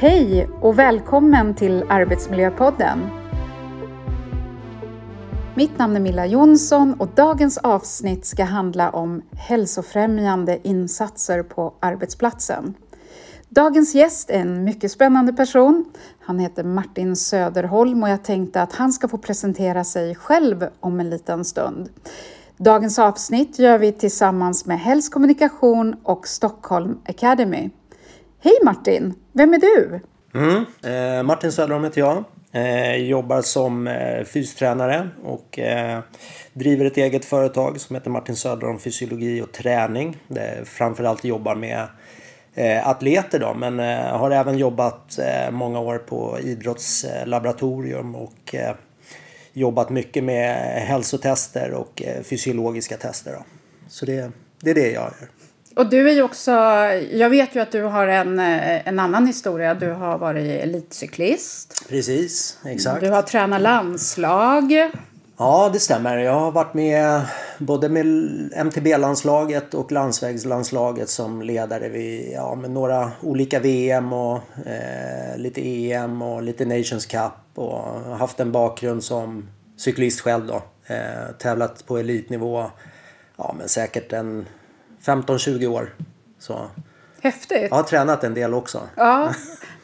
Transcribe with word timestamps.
Hej 0.00 0.48
och 0.60 0.78
välkommen 0.78 1.54
till 1.54 1.84
Arbetsmiljöpodden. 1.88 2.98
Mitt 5.54 5.78
namn 5.78 5.96
är 5.96 6.00
Milla 6.00 6.26
Jonsson 6.26 6.94
och 6.94 7.08
dagens 7.14 7.58
avsnitt 7.58 8.26
ska 8.26 8.44
handla 8.44 8.90
om 8.90 9.22
hälsofrämjande 9.32 10.58
insatser 10.62 11.42
på 11.42 11.74
arbetsplatsen. 11.80 12.74
Dagens 13.48 13.94
gäst 13.94 14.30
är 14.30 14.38
en 14.38 14.64
mycket 14.64 14.90
spännande 14.90 15.32
person. 15.32 15.84
Han 16.20 16.38
heter 16.38 16.64
Martin 16.64 17.16
Söderholm 17.16 18.02
och 18.02 18.08
jag 18.08 18.24
tänkte 18.24 18.62
att 18.62 18.72
han 18.72 18.92
ska 18.92 19.08
få 19.08 19.18
presentera 19.18 19.84
sig 19.84 20.14
själv 20.14 20.68
om 20.80 21.00
en 21.00 21.10
liten 21.10 21.44
stund. 21.44 21.88
Dagens 22.56 22.98
avsnitt 22.98 23.58
gör 23.58 23.78
vi 23.78 23.92
tillsammans 23.92 24.66
med 24.66 24.80
Hälls 24.80 25.08
Kommunikation 25.08 25.96
och 26.02 26.28
Stockholm 26.28 26.98
Academy. 27.08 27.70
Hej 28.40 28.58
Martin! 28.64 29.14
Vem 29.32 29.54
är 29.54 29.58
du? 29.58 30.00
Mm. 30.34 30.64
Eh, 30.82 31.22
Martin 31.22 31.52
Söderholm 31.52 31.84
heter 31.84 32.00
jag. 32.00 32.24
Eh, 32.52 32.96
jobbar 32.96 33.42
som 33.42 33.86
eh, 33.86 34.24
fystränare 34.24 35.08
och 35.24 35.58
eh, 35.58 36.00
driver 36.52 36.84
ett 36.84 36.96
eget 36.96 37.24
företag 37.24 37.80
som 37.80 37.96
heter 37.96 38.10
Martin 38.10 38.36
Söderholm 38.36 38.78
Fysiologi 38.78 39.42
och 39.42 39.52
Träning. 39.52 40.16
Där 40.28 40.64
framförallt 40.64 41.24
jobbar 41.24 41.54
med 41.54 41.86
eh, 42.54 42.88
atleter 42.88 43.38
då, 43.38 43.54
men 43.54 43.80
eh, 43.80 44.18
har 44.18 44.30
även 44.30 44.58
jobbat 44.58 45.18
eh, 45.18 45.50
många 45.50 45.80
år 45.80 45.98
på 45.98 46.38
idrottslaboratorium 46.40 48.14
och 48.14 48.54
eh, 48.54 48.74
jobbat 49.52 49.90
mycket 49.90 50.24
med 50.24 50.56
hälsotester 50.82 51.72
och 51.72 52.02
eh, 52.02 52.22
fysiologiska 52.22 52.96
tester. 52.96 53.32
Då. 53.32 53.44
Så 53.88 54.06
det, 54.06 54.30
det 54.60 54.70
är 54.70 54.74
det 54.74 54.90
jag 54.90 55.12
gör. 55.20 55.28
Och 55.78 55.86
du 55.86 56.08
är 56.10 56.14
ju 56.14 56.22
också, 56.22 56.50
jag 57.12 57.30
vet 57.30 57.56
ju 57.56 57.60
att 57.60 57.72
du 57.72 57.82
har 57.82 58.06
en, 58.06 58.38
en 58.38 58.98
annan 58.98 59.26
historia. 59.26 59.74
Du 59.74 59.90
har 59.90 60.18
varit 60.18 60.62
elitcyklist. 60.62 61.84
Precis, 61.88 62.58
exakt. 62.64 63.00
Du 63.00 63.10
har 63.10 63.22
tränat 63.22 63.60
landslag. 63.60 64.90
Ja, 65.38 65.70
det 65.72 65.78
stämmer. 65.78 66.18
Jag 66.18 66.32
har 66.32 66.50
varit 66.50 66.74
med 66.74 67.20
både 67.58 67.88
med 67.88 68.06
MTB-landslaget 68.56 69.74
och 69.74 69.92
landsvägslandslaget 69.92 71.08
som 71.08 71.42
ledare 71.42 71.88
vid 71.88 72.32
ja, 72.32 72.54
med 72.54 72.70
några 72.70 73.12
olika 73.20 73.60
VM 73.60 74.12
och 74.12 74.40
eh, 74.66 75.36
lite 75.36 75.60
EM 75.60 76.22
och 76.22 76.42
lite 76.42 76.64
Nations 76.64 77.06
Cup 77.06 77.32
och 77.54 77.80
haft 78.18 78.40
en 78.40 78.52
bakgrund 78.52 79.04
som 79.04 79.48
cyklist 79.76 80.20
själv 80.20 80.46
då. 80.46 80.62
Eh, 80.86 81.32
tävlat 81.38 81.86
på 81.86 81.98
elitnivå, 81.98 82.64
ja 83.36 83.54
men 83.58 83.68
säkert 83.68 84.12
en 84.12 84.46
15-20 85.04 85.66
år. 85.66 85.94
Så. 86.38 86.70
Häftigt. 87.20 87.66
Jag 87.70 87.76
har 87.76 87.82
tränat 87.82 88.24
en 88.24 88.34
del 88.34 88.54
också. 88.54 88.80
Ja. 88.96 89.34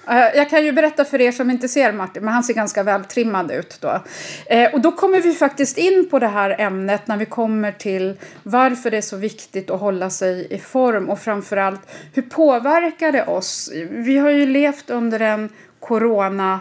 Eh, 0.08 0.36
jag 0.36 0.50
kan 0.50 0.64
ju 0.64 0.72
berätta 0.72 1.04
för 1.04 1.20
er 1.20 1.32
som 1.32 1.50
inte 1.50 1.68
ser 1.68 1.92
Martin, 1.92 2.24
men 2.24 2.34
han 2.34 2.44
ser 2.44 2.54
ganska 2.54 2.82
vältrimmad 2.82 3.50
ut 3.50 3.78
då. 3.80 4.00
Eh, 4.46 4.74
och 4.74 4.80
då 4.80 4.92
kommer 4.92 5.20
vi 5.20 5.34
faktiskt 5.34 5.78
in 5.78 6.08
på 6.10 6.18
det 6.18 6.26
här 6.26 6.60
ämnet 6.60 7.06
när 7.06 7.16
vi 7.16 7.26
kommer 7.26 7.72
till 7.72 8.16
varför 8.42 8.90
det 8.90 8.96
är 8.96 9.00
så 9.00 9.16
viktigt 9.16 9.70
att 9.70 9.80
hålla 9.80 10.10
sig 10.10 10.46
i 10.50 10.58
form 10.58 11.10
och 11.10 11.18
framförallt 11.18 11.80
hur 12.12 12.22
påverkar 12.22 13.12
det 13.12 13.24
oss? 13.24 13.70
Vi 13.90 14.18
har 14.18 14.30
ju 14.30 14.46
levt 14.46 14.90
under 14.90 15.20
en 15.20 15.48
corona, 15.80 16.60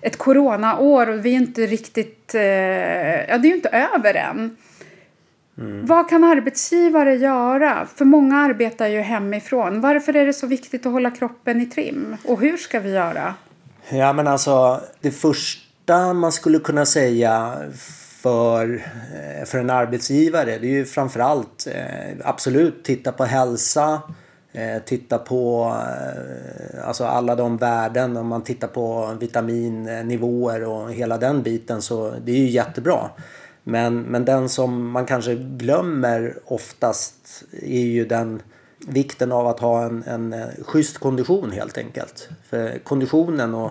ett 0.00 0.16
coronaår 0.16 1.08
och 1.08 1.24
vi 1.26 1.30
är 1.30 1.36
inte 1.36 1.66
riktigt, 1.66 2.34
eh, 2.34 2.42
ja 2.42 3.38
det 3.38 3.46
är 3.46 3.50
ju 3.50 3.54
inte 3.54 3.68
över 3.68 4.14
än. 4.14 4.56
Mm. 5.58 5.86
Vad 5.86 6.08
kan 6.08 6.24
arbetsgivare 6.24 7.14
göra? 7.14 7.86
För 7.94 8.04
många 8.04 8.36
arbetar 8.36 8.86
ju 8.86 9.00
hemifrån. 9.00 9.80
Varför 9.80 10.16
är 10.16 10.26
det 10.26 10.32
så 10.32 10.46
viktigt 10.46 10.86
att 10.86 10.92
hålla 10.92 11.10
kroppen 11.10 11.60
i 11.60 11.66
trim? 11.66 12.16
Och 12.24 12.40
hur 12.40 12.56
ska 12.56 12.80
vi 12.80 12.90
göra? 12.90 13.34
Ja 13.90 14.12
men 14.12 14.26
alltså 14.26 14.80
det 15.00 15.10
första 15.10 16.12
man 16.12 16.32
skulle 16.32 16.58
kunna 16.58 16.86
säga 16.86 17.56
för, 18.22 18.82
eh, 19.14 19.44
för 19.44 19.58
en 19.58 19.70
arbetsgivare 19.70 20.58
det 20.58 20.66
är 20.66 20.70
ju 20.70 20.84
framförallt 20.84 21.66
eh, 21.74 22.16
absolut 22.24 22.84
titta 22.84 23.12
på 23.12 23.24
hälsa. 23.24 24.02
Eh, 24.52 24.82
titta 24.84 25.18
på 25.18 25.74
alltså 26.84 27.04
alla 27.04 27.34
de 27.34 27.56
värden 27.56 28.16
om 28.16 28.26
man 28.26 28.42
tittar 28.42 28.68
på 28.68 29.16
vitaminnivåer 29.20 30.64
och 30.64 30.92
hela 30.92 31.18
den 31.18 31.42
biten 31.42 31.82
så 31.82 32.14
det 32.24 32.32
är 32.32 32.36
ju 32.36 32.48
jättebra. 32.48 33.10
Men, 33.64 34.02
men 34.02 34.24
den 34.24 34.48
som 34.48 34.90
man 34.90 35.06
kanske 35.06 35.34
glömmer 35.34 36.38
oftast 36.44 37.44
är 37.62 37.82
ju 37.82 38.04
den 38.04 38.42
vikten 38.86 39.32
av 39.32 39.46
att 39.46 39.60
ha 39.60 39.84
en, 39.84 40.02
en 40.06 40.32
eh, 40.32 40.46
schysst 40.62 40.98
kondition 40.98 41.50
helt 41.50 41.78
enkelt. 41.78 42.28
För 42.50 42.78
konditionen 42.78 43.54
och 43.54 43.70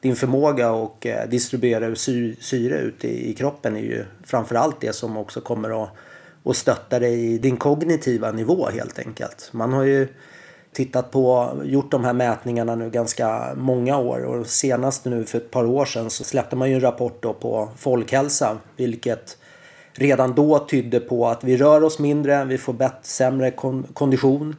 din 0.00 0.16
förmåga 0.16 0.70
att 0.70 1.06
eh, 1.06 1.28
distribuera 1.28 1.94
sy 1.94 2.36
syre 2.40 2.78
ut 2.78 3.04
i, 3.04 3.30
i 3.30 3.34
kroppen 3.34 3.76
är 3.76 3.80
ju 3.80 4.04
framförallt 4.24 4.80
det 4.80 4.92
som 4.92 5.16
också 5.16 5.40
kommer 5.40 5.84
att, 5.84 5.90
att 6.44 6.56
stötta 6.56 6.98
dig 6.98 7.34
i 7.34 7.38
din 7.38 7.56
kognitiva 7.56 8.32
nivå 8.32 8.68
helt 8.68 8.98
enkelt. 8.98 9.48
Man 9.52 9.72
har 9.72 9.84
ju 9.84 10.08
tittat 10.72 11.10
på, 11.10 11.52
gjort 11.64 11.90
de 11.90 12.04
här 12.04 12.12
mätningarna 12.12 12.74
nu 12.74 12.90
ganska 12.90 13.54
många 13.56 13.98
år 13.98 14.24
och 14.24 14.46
senast 14.46 15.04
nu 15.04 15.24
för 15.24 15.38
ett 15.38 15.50
par 15.50 15.64
år 15.64 15.84
sedan 15.84 16.10
så 16.10 16.24
släppte 16.24 16.56
man 16.56 16.68
ju 16.68 16.74
en 16.74 16.80
rapport 16.80 17.22
då 17.22 17.32
på 17.32 17.68
folkhälsa 17.76 18.58
vilket 18.76 19.38
redan 19.92 20.34
då 20.34 20.66
tydde 20.70 21.00
på 21.00 21.28
att 21.28 21.44
vi 21.44 21.56
rör 21.56 21.84
oss 21.84 21.98
mindre, 21.98 22.44
vi 22.44 22.58
får 22.58 22.72
bättre, 22.72 22.98
sämre 23.02 23.50
kon 23.50 23.86
kondition. 23.94 24.56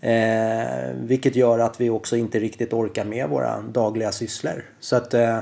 Eh, 0.00 0.92
vilket 0.94 1.36
gör 1.36 1.58
att 1.58 1.80
vi 1.80 1.90
också 1.90 2.16
inte 2.16 2.40
riktigt 2.40 2.72
orkar 2.72 3.04
med 3.04 3.28
våra 3.28 3.60
dagliga 3.60 4.12
sysslor. 4.12 4.64
Så 4.80 4.96
att 4.96 5.14
eh, 5.14 5.38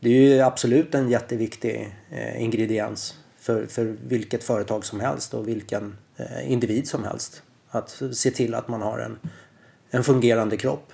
det 0.00 0.08
är 0.08 0.12
ju 0.12 0.40
absolut 0.40 0.94
en 0.94 1.10
jätteviktig 1.10 1.94
eh, 2.10 2.42
ingrediens 2.42 3.14
för, 3.38 3.66
för 3.66 3.96
vilket 4.06 4.44
företag 4.44 4.84
som 4.84 5.00
helst 5.00 5.34
och 5.34 5.48
vilken 5.48 5.96
eh, 6.16 6.52
individ 6.52 6.88
som 6.88 7.04
helst. 7.04 7.42
Att 7.70 8.02
se 8.12 8.30
till 8.30 8.54
att 8.54 8.68
man 8.68 8.82
har 8.82 8.98
en 8.98 9.18
en 9.94 10.04
fungerande 10.04 10.56
kropp. 10.56 10.92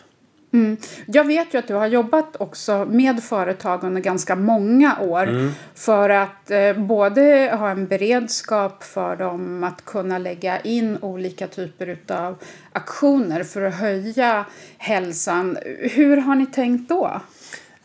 Mm. 0.52 0.76
Jag 1.06 1.24
vet 1.24 1.54
ju 1.54 1.58
att 1.58 1.68
du 1.68 1.74
har 1.74 1.86
jobbat 1.86 2.36
också 2.36 2.84
med 2.90 3.22
företag 3.22 3.84
under 3.84 4.00
ganska 4.00 4.36
många 4.36 5.00
år 5.00 5.22
mm. 5.22 5.52
för 5.74 6.10
att 6.10 6.50
eh, 6.50 6.72
både 6.72 7.56
ha 7.58 7.70
en 7.70 7.86
beredskap 7.86 8.84
för 8.84 9.16
dem 9.16 9.64
att 9.64 9.84
kunna 9.84 10.18
lägga 10.18 10.60
in 10.60 10.98
olika 11.00 11.46
typer 11.46 11.98
av 12.08 12.36
aktioner 12.72 13.42
för 13.42 13.62
att 13.62 13.74
höja 13.74 14.46
hälsan. 14.78 15.58
Hur 15.78 16.16
har 16.16 16.34
ni 16.34 16.46
tänkt 16.46 16.88
då? 16.88 17.20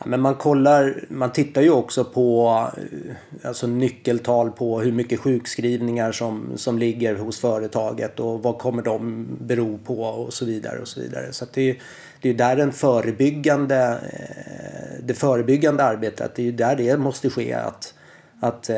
Men 0.06 0.20
man 0.20 0.34
kollar, 0.34 1.04
man 1.08 1.32
tittar 1.32 1.62
ju 1.62 1.70
också 1.70 2.04
på 2.04 2.48
eh, 2.76 3.48
alltså 3.48 3.66
nyckeltal 3.66 4.50
på 4.50 4.80
hur 4.80 4.92
mycket 4.92 5.20
sjukskrivningar 5.20 6.12
som, 6.12 6.52
som 6.56 6.78
ligger 6.78 7.14
hos 7.14 7.40
företaget 7.40 8.20
och 8.20 8.42
vad 8.42 8.58
kommer 8.58 8.82
de 8.82 9.26
bero 9.40 9.78
på 9.78 10.02
och 10.02 10.32
så 10.32 10.44
vidare 10.44 10.78
och 10.80 10.88
så 10.88 11.00
vidare. 11.00 11.32
Så 11.32 11.46
det 11.54 11.70
är 11.70 11.76
det 12.20 12.30
är 12.30 12.34
där 12.34 12.56
den 12.56 12.72
förebyggande, 12.72 13.98
eh, 14.12 15.04
det 15.04 15.14
förebyggande 15.14 15.84
arbetet, 15.84 16.34
det 16.34 16.42
är 16.42 16.46
ju 16.46 16.52
där 16.52 16.76
det 16.76 16.96
måste 16.96 17.30
ske 17.30 17.52
att, 17.52 17.94
att 18.40 18.70
eh, 18.70 18.76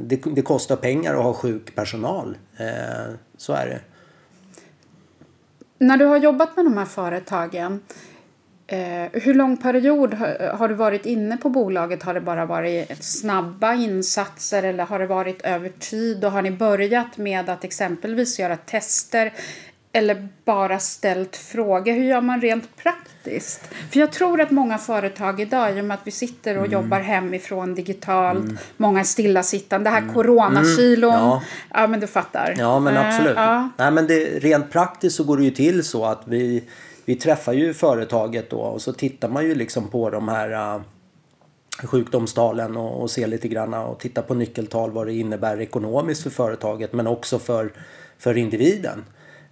det, 0.00 0.16
det 0.34 0.42
kostar 0.42 0.76
pengar 0.76 1.14
att 1.14 1.22
ha 1.22 1.34
sjuk 1.34 1.74
personal. 1.74 2.36
Så 3.36 3.52
är 3.52 3.66
det. 3.66 3.80
När 5.78 5.96
du 5.96 6.04
har 6.04 6.16
jobbat 6.16 6.56
med 6.56 6.64
de 6.64 6.76
här 6.76 6.84
företagen 6.84 7.80
Eh, 8.70 9.08
hur 9.12 9.34
lång 9.34 9.56
period 9.56 10.14
har, 10.14 10.56
har, 10.56 10.68
du 10.68 10.74
varit 10.74 11.06
inne 11.06 11.36
på 11.36 11.48
bolaget? 11.48 12.02
Har 12.02 12.14
det 12.14 12.20
bara 12.20 12.46
varit 12.46 13.04
snabba 13.04 13.74
insatser 13.74 14.62
eller 14.62 14.84
har 14.84 14.98
det 14.98 15.06
varit 15.06 15.42
över 15.42 15.68
tid? 15.68 16.24
Och 16.24 16.32
har 16.32 16.42
ni 16.42 16.50
börjat 16.50 17.16
med 17.16 17.48
att 17.48 17.64
exempelvis 17.64 18.38
göra 18.38 18.56
tester 18.56 19.32
eller 19.92 20.28
bara 20.44 20.78
ställt 20.78 21.36
frågor? 21.36 21.92
Hur 21.92 22.04
gör 22.04 22.20
man 22.20 22.40
rent 22.40 22.76
praktiskt? 22.76 23.74
För 23.90 24.00
jag 24.00 24.12
tror 24.12 24.40
att 24.40 24.50
många 24.50 24.78
företag 24.78 25.40
idag, 25.40 25.78
i 25.78 25.80
och 25.80 25.84
med 25.84 25.94
att 25.94 26.06
vi 26.06 26.10
sitter 26.10 26.58
och 26.58 26.66
mm. 26.66 26.72
jobbar 26.72 27.00
hemifrån 27.00 27.74
digitalt, 27.74 28.44
mm. 28.44 28.58
många 28.76 29.00
är 29.00 29.04
stillasittande, 29.04 29.90
det 29.90 29.94
här 29.94 30.02
mm. 30.02 30.14
coronakilon. 30.14 31.14
Mm. 31.14 31.24
Ja. 31.24 31.42
ja, 31.74 31.86
men 31.86 32.00
du 32.00 32.06
fattar. 32.06 32.54
Ja, 32.58 32.80
men 32.80 32.96
absolut. 32.96 33.36
Uh, 33.36 33.42
ja. 33.42 33.68
Nej, 33.76 33.90
men 33.90 34.06
det, 34.06 34.24
rent 34.38 34.70
praktiskt 34.70 35.16
så 35.16 35.24
går 35.24 35.36
det 35.36 35.44
ju 35.44 35.50
till 35.50 35.84
så 35.84 36.04
att 36.04 36.22
vi 36.24 36.64
vi 37.08 37.14
träffar 37.14 37.52
ju 37.52 37.74
företaget 37.74 38.50
då 38.50 38.58
och 38.58 38.82
så 38.82 38.92
tittar 38.92 39.28
man 39.28 39.44
ju 39.44 39.54
liksom 39.54 39.88
på 39.88 40.10
de 40.10 40.28
här 40.28 40.76
uh, 40.76 40.82
sjukdomstalen 41.84 42.76
och, 42.76 43.02
och 43.02 43.10
ser 43.10 43.26
lite 43.26 43.48
grann 43.48 43.74
och 43.74 44.00
tittar 44.00 44.22
på 44.22 44.34
nyckeltal 44.34 44.90
vad 44.90 45.06
det 45.06 45.14
innebär 45.14 45.60
ekonomiskt 45.60 46.22
för 46.22 46.30
företaget 46.30 46.92
men 46.92 47.06
också 47.06 47.38
för, 47.38 47.72
för 48.18 48.36
individen. 48.36 49.04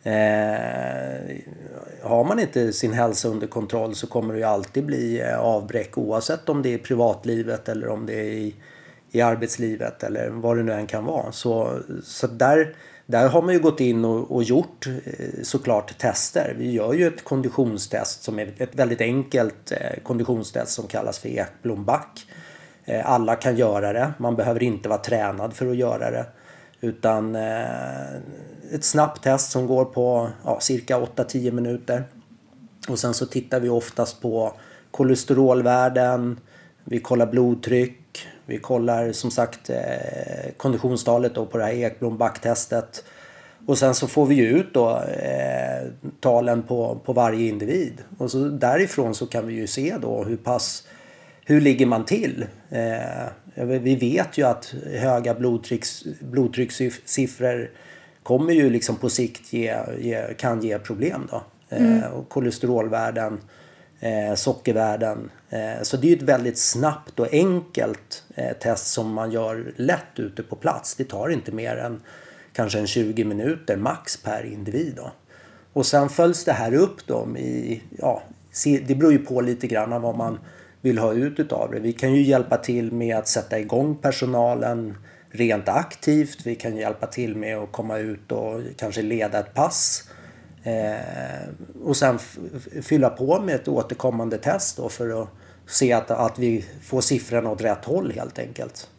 Eh, 0.03 1.37
har 2.03 2.25
man 2.25 2.39
inte 2.39 2.73
sin 2.73 2.93
hälsa 2.93 3.29
under 3.29 3.47
kontroll 3.47 3.95
så 3.95 4.07
kommer 4.07 4.35
det 4.35 4.41
ju 4.41 4.47
alltid 4.47 4.85
bli 4.85 5.21
äh, 5.21 5.39
avbräck 5.39 5.99
oavsett 5.99 6.49
om 6.49 6.63
det 6.63 6.69
är 6.69 6.75
i 6.75 6.79
privatlivet 6.79 7.69
eller 7.69 7.89
om 7.89 8.07
det 8.07 8.15
är 8.15 8.33
i, 8.33 8.55
i 9.11 9.21
arbetslivet 9.21 10.03
eller 10.03 10.29
vad 10.29 10.57
det 10.57 10.63
nu 10.63 10.73
än 10.73 10.87
kan 10.87 11.05
vara. 11.05 11.33
Så, 11.33 11.79
så 12.05 12.27
där 12.27 12.75
där 13.07 13.29
har 13.29 13.43
man 13.43 13.55
ju 13.55 13.61
gått 13.61 13.81
in 13.81 14.05
och, 14.05 14.31
och, 14.31 14.43
gjort 14.43 14.87
eh, 14.87 15.43
såklart 15.43 15.99
tester. 15.99 16.55
Vi 16.59 16.71
gör 16.71 16.93
ju 16.93 17.07
ett 17.07 17.25
konditionstest 17.25 18.23
som 18.23 18.39
är 18.39 18.55
ett 18.59 18.75
väldigt 18.75 19.01
enkelt 19.01 19.73
eh, 19.73 20.03
konditionstest 20.03 20.73
som 20.73 20.87
kallas 20.87 21.19
för 21.19 21.29
Ekblomback. 21.29 22.27
Eh, 22.85 23.11
alla 23.11 23.37
kan 23.37 23.57
göra 23.57 23.93
det. 23.93 24.13
Man 24.19 24.37
behöver 24.37 24.63
inte 24.63 24.89
vara 24.89 24.99
tränad 24.99 25.55
för 25.55 25.71
att 25.71 25.77
göra 25.77 26.11
det. 26.11 26.27
Utan 26.81 27.35
ett 27.35 28.85
snabbt 28.85 29.23
test 29.23 29.51
som 29.51 29.67
går 29.67 29.85
på 29.85 30.29
ja, 30.45 30.61
cirka 30.61 30.99
8-10 30.99 31.53
minuter. 31.53 32.05
Och 32.89 32.99
sen 32.99 33.15
så 33.15 33.27
tittar 33.27 33.61
vi 33.61 33.69
oftast 33.69 34.23
på 34.23 34.53
kolesterolvärden, 34.91 36.41
vi 36.85 37.01
kollar 37.01 37.27
blodtryck, 37.27 38.06
vi 38.47 38.59
kollar 38.59 39.13
som 39.13 39.31
sagt 39.31 39.71
eh, 39.71 39.77
konditionstalet 40.57 41.35
då 41.35 41.47
på 41.47 41.59
det 41.59 41.65
här 41.65 41.73
Ekblom 41.73 42.19
backtestet. 42.19 43.05
Och 43.67 43.79
sen 43.79 43.95
så 43.95 44.09
får 44.09 44.27
vi 44.27 44.35
ju 44.35 44.47
ut 44.47 44.75
då 44.75 44.91
eh, 44.99 45.89
talen 46.21 46.63
på, 46.63 47.01
på 47.05 47.13
varje 47.13 47.49
individ. 47.49 48.03
Och 48.19 48.31
så 48.31 48.39
därifrån 48.39 49.15
så 49.15 49.27
kan 49.27 49.47
vi 49.47 49.55
ju 49.55 49.67
se 49.67 49.97
då 50.01 50.25
hur 50.25 50.37
pass 50.37 50.87
hur 51.49 51.61
ligger 51.61 51.87
man 51.87 52.05
till? 52.05 52.47
Eh, 52.71 53.65
vi 53.65 53.97
vet 53.97 54.39
ju 54.39 54.47
att 54.47 54.75
höga 54.93 55.35
blodtrycks, 55.35 56.05
blodtryckssiffror 56.21 57.71
kommer 58.23 58.53
ju 58.53 58.71
liksom 58.71 58.97
på 58.97 59.11
sikt 59.11 59.53
ge, 59.53 59.77
ge 59.99 60.35
kan 60.35 60.63
ge 60.63 60.79
problem 60.79 61.29
då. 61.31 61.43
Eh, 61.69 61.87
mm. 61.87 62.13
och 62.13 62.29
kolesterolvärden, 62.29 63.41
eh, 64.01 64.35
sockervärden. 64.35 65.31
Eh, 65.51 65.83
så 65.83 65.97
det 65.97 66.13
är 66.13 66.17
ett 66.17 66.23
väldigt 66.23 66.59
snabbt 66.59 67.21
och 67.21 67.33
enkelt 67.33 68.25
eh, 68.35 68.53
test 68.53 68.87
som 68.87 69.13
man 69.13 69.31
gör 69.31 69.73
lätt 69.77 70.19
ute 70.19 70.43
på 70.43 70.57
plats. 70.57 70.95
Det 70.95 71.05
tar 71.05 71.29
inte 71.29 71.53
mer 71.53 71.77
än 71.77 72.01
kanske 72.53 72.79
en 72.79 72.87
20 72.87 73.25
minuter 73.25 73.77
max 73.77 74.17
per 74.17 74.45
individ. 74.45 74.95
Då. 74.97 75.13
Och 75.73 75.87
sen 75.87 76.09
följs 76.09 76.45
det 76.45 76.53
här 76.53 76.75
upp 76.75 77.07
då 77.07 77.37
i, 77.39 77.83
ja, 77.99 78.23
det 78.65 78.95
beror 78.95 79.13
ju 79.13 79.19
på 79.19 79.41
lite 79.41 79.67
grann 79.67 80.03
vad 80.03 80.17
man 80.17 80.39
vill 80.81 80.99
ha 80.99 81.13
ut 81.13 81.41
utav 81.41 81.71
det. 81.71 81.81
Vi 81.81 81.93
kan 81.93 82.15
ju 82.15 82.23
hjälpa 82.23 82.57
till 82.57 82.93
med 82.93 83.17
att 83.17 83.29
sätta 83.29 83.59
igång 83.59 83.97
personalen 83.97 84.99
rent 85.31 85.69
aktivt. 85.69 86.47
Vi 86.47 86.55
kan 86.55 86.77
hjälpa 86.77 87.07
till 87.07 87.37
med 87.37 87.59
att 87.59 87.73
komma 87.73 87.99
ut 87.99 88.33
och 88.33 88.61
kanske 88.77 89.03
leda 89.03 89.39
ett 89.39 89.55
pass. 89.55 90.09
Eh, 90.67 91.49
och 91.83 91.97
sen 91.97 92.19
fylla 92.83 93.11
på 93.11 93.41
med 93.41 93.55
ett 93.55 93.69
återkommande 93.69 94.39
test 94.39 94.77
då 94.77 94.89
för 94.89 95.23
att 95.23 95.29
se 95.67 95.93
att, 95.93 96.11
att 96.11 96.39
vi 96.39 96.65
får 96.83 97.01
siffrorna 97.01 97.51
åt 97.51 97.61
rätt 97.61 97.85
håll 97.85 98.13
helt 98.13 98.39
enkelt. 98.39 98.91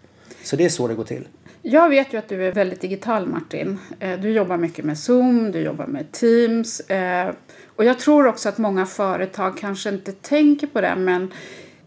Så 0.44 0.56
det 0.56 0.66
är 0.66 0.70
så 0.70 0.88
det 0.88 0.94
går 0.94 1.04
till. 1.04 1.28
Jag 1.62 1.90
vet 1.90 2.14
ju 2.14 2.18
att 2.18 2.30
du 2.30 2.48
är 2.48 2.52
väldigt 2.52 2.82
digital 2.82 3.28
Martin. 3.28 3.80
Eh, 4.00 4.20
du 4.20 4.30
jobbar 4.30 4.58
mycket 4.58 4.86
med 4.86 5.00
Zoom, 5.00 5.52
du 5.52 5.60
jobbar 5.60 5.88
med 5.88 6.12
Teams. 6.12 6.80
Eh, 6.80 7.34
och 7.76 7.86
jag 7.86 8.00
tror 8.00 8.28
också 8.28 8.50
att 8.50 8.58
många 8.58 8.86
företag 8.86 9.58
kanske 9.58 9.90
inte 9.90 10.12
tänker 10.12 10.68
på 10.68 10.82
det 10.82 10.96
men 10.96 11.34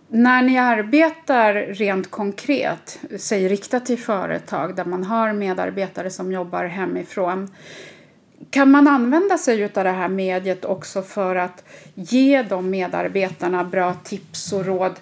när 0.08 0.42
ni 0.42 0.58
arbetar 0.58 1.54
rent 1.54 2.10
konkret, 2.10 3.00
säg 3.18 3.48
riktat 3.48 3.86
till 3.86 3.98
företag 3.98 4.76
där 4.76 4.84
man 4.84 5.04
har 5.04 5.32
medarbetare 5.32 6.10
som 6.10 6.32
jobbar 6.32 6.64
hemifrån 6.64 7.48
kan 8.50 8.70
man 8.70 8.88
använda 8.88 9.38
sig 9.38 9.64
av 9.64 9.84
det 9.84 9.90
här 9.90 10.08
mediet 10.08 10.64
också 10.64 11.02
för 11.02 11.36
att 11.36 11.64
ge 11.94 12.42
de 12.42 12.70
medarbetarna 12.70 13.64
bra 13.64 13.94
tips 14.04 14.52
och 14.52 14.66
råd? 14.66 14.92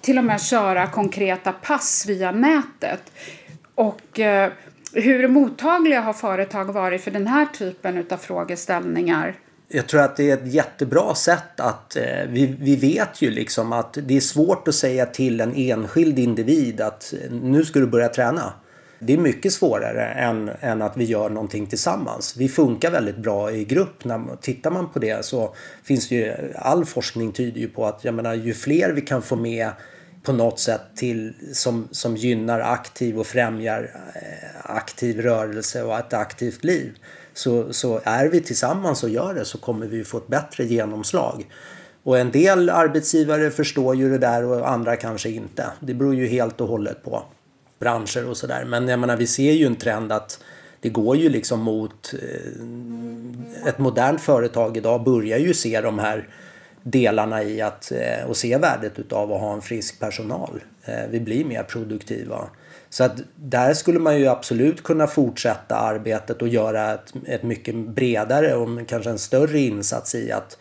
Till 0.00 0.18
och 0.18 0.24
med 0.24 0.40
köra 0.40 0.86
konkreta 0.86 1.52
pass 1.52 2.04
via 2.08 2.32
nätet. 2.32 3.12
Och 3.74 4.20
eh, 4.20 4.50
hur 4.92 5.28
mottagliga 5.28 6.00
har 6.00 6.12
företag 6.12 6.64
varit 6.64 7.02
för 7.02 7.10
den 7.10 7.26
här 7.26 7.46
typen 7.46 8.06
av 8.10 8.16
frågeställningar? 8.16 9.34
Jag 9.68 9.86
tror 9.86 10.00
att 10.00 10.16
det 10.16 10.30
är 10.30 10.34
ett 10.34 10.52
jättebra 10.52 11.14
sätt 11.14 11.60
att 11.60 11.96
eh, 11.96 12.02
vi, 12.28 12.56
vi 12.60 12.76
vet 12.76 13.22
ju 13.22 13.30
liksom 13.30 13.72
att 13.72 13.98
det 14.02 14.16
är 14.16 14.20
svårt 14.20 14.68
att 14.68 14.74
säga 14.74 15.06
till 15.06 15.40
en 15.40 15.54
enskild 15.54 16.18
individ 16.18 16.80
att 16.80 17.14
eh, 17.22 17.32
nu 17.32 17.64
ska 17.64 17.78
du 17.78 17.86
börja 17.86 18.08
träna. 18.08 18.52
Det 18.98 19.12
är 19.12 19.18
mycket 19.18 19.52
svårare 19.52 20.04
än, 20.04 20.50
än 20.60 20.82
att 20.82 20.96
vi 20.96 21.04
gör 21.04 21.30
någonting 21.30 21.66
tillsammans. 21.66 22.36
Vi 22.36 22.48
funkar 22.48 22.90
väldigt 22.90 23.16
bra 23.16 23.52
i 23.52 23.64
grupp. 23.64 24.04
När, 24.04 24.36
tittar 24.36 24.70
man 24.70 24.92
på 24.92 24.98
det 24.98 25.24
så 25.24 25.54
finns 25.84 26.08
det 26.08 26.14
ju 26.14 26.34
all 26.56 26.84
forskning 26.84 27.32
tyder 27.32 27.60
ju 27.60 27.68
på 27.68 27.86
att 27.86 28.04
jag 28.04 28.14
menar, 28.14 28.34
ju 28.34 28.54
fler 28.54 28.92
vi 28.92 29.00
kan 29.00 29.22
få 29.22 29.36
med 29.36 29.70
på 30.22 30.32
något 30.32 30.60
sätt 30.60 30.80
till, 30.96 31.34
som, 31.52 31.88
som 31.90 32.16
gynnar 32.16 32.60
aktiv 32.60 33.18
och 33.18 33.26
främjar 33.26 33.90
eh, 34.14 34.76
aktiv 34.76 35.20
rörelse 35.20 35.82
och 35.82 35.98
ett 35.98 36.12
aktivt 36.12 36.64
liv. 36.64 36.98
Så, 37.34 37.72
så 37.72 38.00
är 38.04 38.28
vi 38.28 38.40
tillsammans 38.40 39.02
och 39.02 39.10
gör 39.10 39.34
det 39.34 39.44
så 39.44 39.58
kommer 39.58 39.86
vi 39.86 40.04
få 40.04 40.18
ett 40.18 40.28
bättre 40.28 40.64
genomslag. 40.64 41.46
Och 42.02 42.18
en 42.18 42.30
del 42.30 42.70
arbetsgivare 42.70 43.50
förstår 43.50 43.96
ju 43.96 44.10
det 44.10 44.18
där 44.18 44.44
och 44.44 44.70
andra 44.70 44.96
kanske 44.96 45.28
inte. 45.30 45.66
Det 45.80 45.94
beror 45.94 46.14
ju 46.14 46.26
helt 46.26 46.60
och 46.60 46.68
hållet 46.68 47.02
på 47.02 47.22
branscher 47.78 48.28
och 48.28 48.36
sådär. 48.36 48.64
Men 48.64 48.88
jag 48.88 48.98
menar, 48.98 49.16
vi 49.16 49.26
ser 49.26 49.52
ju 49.52 49.66
en 49.66 49.76
trend 49.76 50.12
att 50.12 50.40
det 50.80 50.88
går 50.88 51.16
ju 51.16 51.28
liksom 51.28 51.60
mot 51.60 52.14
eh, 52.14 53.68
ett 53.68 53.78
modernt 53.78 54.20
företag 54.20 54.76
idag 54.76 55.04
börjar 55.04 55.38
ju 55.38 55.54
se 55.54 55.80
de 55.80 55.98
här 55.98 56.28
delarna 56.82 57.42
i 57.42 57.60
att 57.60 57.92
eh, 57.92 58.28
och 58.28 58.36
se 58.36 58.56
värdet 58.56 58.98
utav 58.98 59.32
att 59.32 59.40
ha 59.40 59.54
en 59.54 59.62
frisk 59.62 60.00
personal. 60.00 60.62
Eh, 60.84 61.10
vi 61.10 61.20
blir 61.20 61.44
mer 61.44 61.62
produktiva. 61.62 62.48
Så 62.90 63.04
att 63.04 63.20
där 63.34 63.74
skulle 63.74 63.98
man 63.98 64.18
ju 64.18 64.26
absolut 64.26 64.82
kunna 64.82 65.06
fortsätta 65.06 65.76
arbetet 65.76 66.42
och 66.42 66.48
göra 66.48 66.94
ett, 66.94 67.12
ett 67.26 67.42
mycket 67.42 67.74
bredare 67.74 68.54
och 68.54 68.88
kanske 68.88 69.10
en 69.10 69.18
större 69.18 69.58
insats 69.58 70.14
i 70.14 70.32
att 70.32 70.58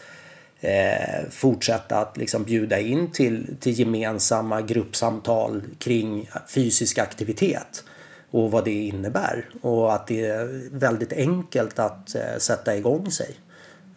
eh, 0.62 1.30
fortsätta 1.30 1.98
att 1.98 2.18
liksom 2.18 2.44
bjuda 2.44 2.80
in 2.80 3.12
till, 3.12 3.56
till 3.60 3.80
gemensamma 3.80 4.62
gruppsamtal 4.62 5.63
kring 5.80 6.30
fysisk 6.48 6.98
aktivitet 6.98 7.84
och 8.31 8.52
vad 8.52 8.66
det 8.66 8.86
innebär 8.86 9.50
och 9.62 9.94
att 9.94 10.07
det 10.07 10.25
är 10.25 10.69
väldigt 10.72 11.13
enkelt 11.13 11.80
att 11.80 12.16
eh, 12.16 12.38
sätta 12.38 12.75
igång 12.75 13.12
sig. 13.12 13.36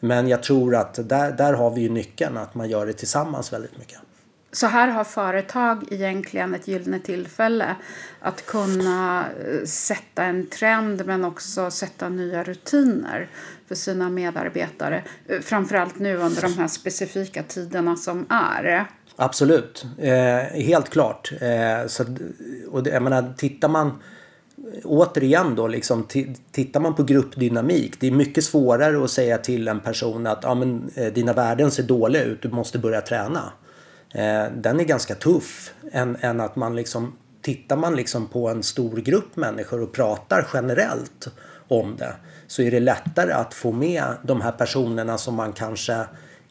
Men 0.00 0.28
jag 0.28 0.42
tror 0.42 0.76
att 0.76 1.08
där, 1.08 1.32
där 1.32 1.52
har 1.52 1.70
vi 1.70 1.80
ju 1.80 1.88
nyckeln 1.88 2.36
att 2.36 2.54
man 2.54 2.68
gör 2.68 2.86
det 2.86 2.92
tillsammans 2.92 3.52
väldigt 3.52 3.78
mycket. 3.78 3.98
Så 4.52 4.66
här 4.66 4.88
har 4.88 5.04
företag 5.04 5.84
egentligen 5.90 6.54
ett 6.54 6.68
gyllene 6.68 6.98
tillfälle 7.00 7.76
att 8.20 8.46
kunna 8.46 9.24
eh, 9.24 9.64
sätta 9.64 10.24
en 10.24 10.46
trend 10.46 11.06
men 11.06 11.24
också 11.24 11.70
sätta 11.70 12.08
nya 12.08 12.42
rutiner 12.42 13.28
för 13.68 13.74
sina 13.74 14.10
medarbetare. 14.10 15.02
Eh, 15.28 15.40
framförallt 15.40 15.98
nu 15.98 16.16
under 16.16 16.42
de 16.42 16.52
här 16.52 16.68
specifika 16.68 17.42
tiderna 17.42 17.96
som 17.96 18.26
är. 18.28 18.86
Absolut, 19.16 19.86
eh, 19.98 20.62
helt 20.62 20.90
klart. 20.90 21.32
Eh, 21.40 21.86
så, 21.86 22.04
och 22.70 22.82
det, 22.82 22.90
jag 22.90 23.02
menar, 23.02 23.34
tittar 23.36 23.68
man 23.68 24.02
återigen 24.84 25.54
då, 25.54 25.68
liksom, 25.68 26.06
tittar 26.52 26.80
man 26.80 26.94
på 26.94 27.02
gruppdynamik. 27.02 28.00
Det 28.00 28.06
är 28.06 28.10
mycket 28.10 28.44
svårare 28.44 29.04
att 29.04 29.10
säga 29.10 29.38
till 29.38 29.68
en 29.68 29.80
person 29.80 30.26
att 30.26 30.44
ah, 30.44 30.54
men, 30.54 30.90
eh, 30.94 31.12
dina 31.12 31.32
värden 31.32 31.70
ser 31.70 31.82
dåliga 31.82 32.24
ut, 32.24 32.42
du 32.42 32.48
måste 32.48 32.78
börja 32.78 33.00
träna. 33.00 33.52
Eh, 34.14 34.44
den 34.56 34.80
är 34.80 34.84
ganska 34.84 35.14
tuff 35.14 35.74
än, 35.92 36.16
än 36.20 36.40
att 36.40 36.56
man 36.56 36.76
liksom 36.76 37.12
tittar 37.42 37.76
man 37.76 37.96
liksom 37.96 38.26
på 38.26 38.48
en 38.48 38.62
stor 38.62 38.96
grupp 38.96 39.36
människor 39.36 39.82
och 39.82 39.92
pratar 39.92 40.48
generellt 40.54 41.28
om 41.68 41.96
det 41.96 42.14
så 42.48 42.62
är 42.62 42.70
det 42.70 42.80
lättare 42.80 43.32
att 43.32 43.54
få 43.54 43.72
med 43.72 44.04
de 44.22 44.40
här 44.40 44.52
personerna 44.52 45.18
som 45.18 45.34
man 45.34 45.52
kanske 45.52 46.04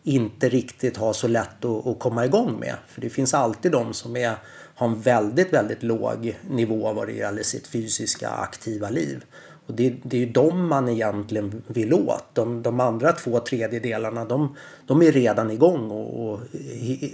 inte 0.04 0.50
riktigt 0.50 0.98
har 0.98 1.13
så 1.13 1.27
lätt 1.27 1.66
att, 1.66 1.88
att 1.88 2.00
komma 2.00 2.25
igång 2.25 2.60
med. 2.60 2.75
För 2.88 3.01
det 3.01 3.10
finns 3.10 3.34
alltid 3.34 3.72
de 3.72 3.94
som 3.94 4.18
är, 4.18 4.36
har 4.75 4.88
en 4.88 5.01
väldigt, 5.01 5.54
väldigt 5.54 5.84
låg 5.84 6.38
nivå 6.50 6.94
vad 6.94 7.08
det 7.08 7.13
gäller 7.13 7.44
sitt 7.44 7.68
fysiska 7.68 8.30
aktiva 8.30 8.89
liv. 8.89 9.25
Och 9.68 9.74
det, 9.74 9.96
det 10.04 10.18
är 10.18 10.22
ju 10.22 10.32
de 10.32 10.68
man 10.68 10.89
egentligen 10.89 11.63
vill 11.68 11.94
åt. 11.94 12.25
De, 12.34 12.63
de 12.63 12.80
andra 12.80 13.12
två 13.12 13.39
tredjedelarna 13.39 14.25
de, 14.25 14.56
de 14.86 15.01
är 15.01 15.12
redan 15.12 15.51
igång 15.51 15.92
och, 15.92 16.30
och 16.30 16.39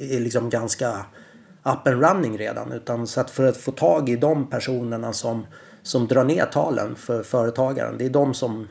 är 0.09 0.19
liksom 0.19 0.49
ganska 0.49 1.05
up 1.63 1.87
and 1.87 2.03
running 2.03 2.37
redan. 2.37 2.71
Utan 2.71 3.07
så 3.07 3.21
att 3.21 3.31
för 3.31 3.43
att 3.43 3.57
få 3.57 3.71
tag 3.71 4.09
i 4.09 4.15
de 4.15 4.49
personerna 4.49 5.13
som, 5.13 5.45
som 5.83 6.07
drar 6.07 6.23
ner 6.23 6.45
talen 6.45 6.95
för 6.95 7.23
företagaren. 7.23 7.97
Det 7.97 8.05
är 8.05 8.09
de 8.09 8.33
som... 8.33 8.67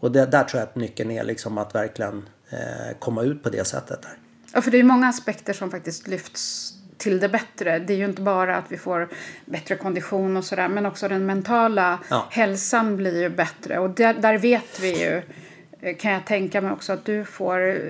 Och 0.00 0.12
det, 0.12 0.26
där 0.26 0.44
tror 0.44 0.60
jag 0.60 0.68
att 0.68 0.76
nyckeln 0.76 1.10
är 1.10 1.24
liksom 1.24 1.58
att 1.58 1.74
verkligen 1.74 2.28
eh, 2.50 2.98
komma 2.98 3.22
ut 3.22 3.42
på 3.42 3.50
det 3.50 3.66
sättet. 3.66 4.02
Där. 4.02 4.12
Ja, 4.54 4.62
för 4.62 4.70
det 4.70 4.78
är 4.78 4.84
många 4.84 5.08
aspekter 5.08 5.52
som 5.52 5.70
faktiskt 5.70 6.08
lyfts 6.08 6.72
till 6.96 7.20
det 7.20 7.28
bättre. 7.28 7.78
Det 7.78 7.92
är 7.92 7.96
ju 7.96 8.04
inte 8.04 8.22
bara 8.22 8.56
att 8.56 8.64
vi 8.68 8.76
får 8.76 9.08
bättre 9.44 9.76
kondition 9.76 10.36
och 10.36 10.44
sådär 10.44 10.68
men 10.68 10.86
också 10.86 11.08
den 11.08 11.26
mentala 11.26 11.98
ja. 12.10 12.26
hälsan 12.30 12.96
blir 12.96 13.22
ju 13.22 13.28
bättre 13.28 13.78
och 13.78 13.90
där, 13.90 14.14
där, 14.14 14.38
vet 14.38 14.80
vi 14.80 15.04
ju 15.04 15.22
eh, 15.80 15.96
kan 15.96 16.12
jag 16.12 16.26
tänka 16.26 16.60
mig 16.60 16.72
också 16.72 16.92
att 16.92 17.04
du 17.04 17.24
får 17.24 17.80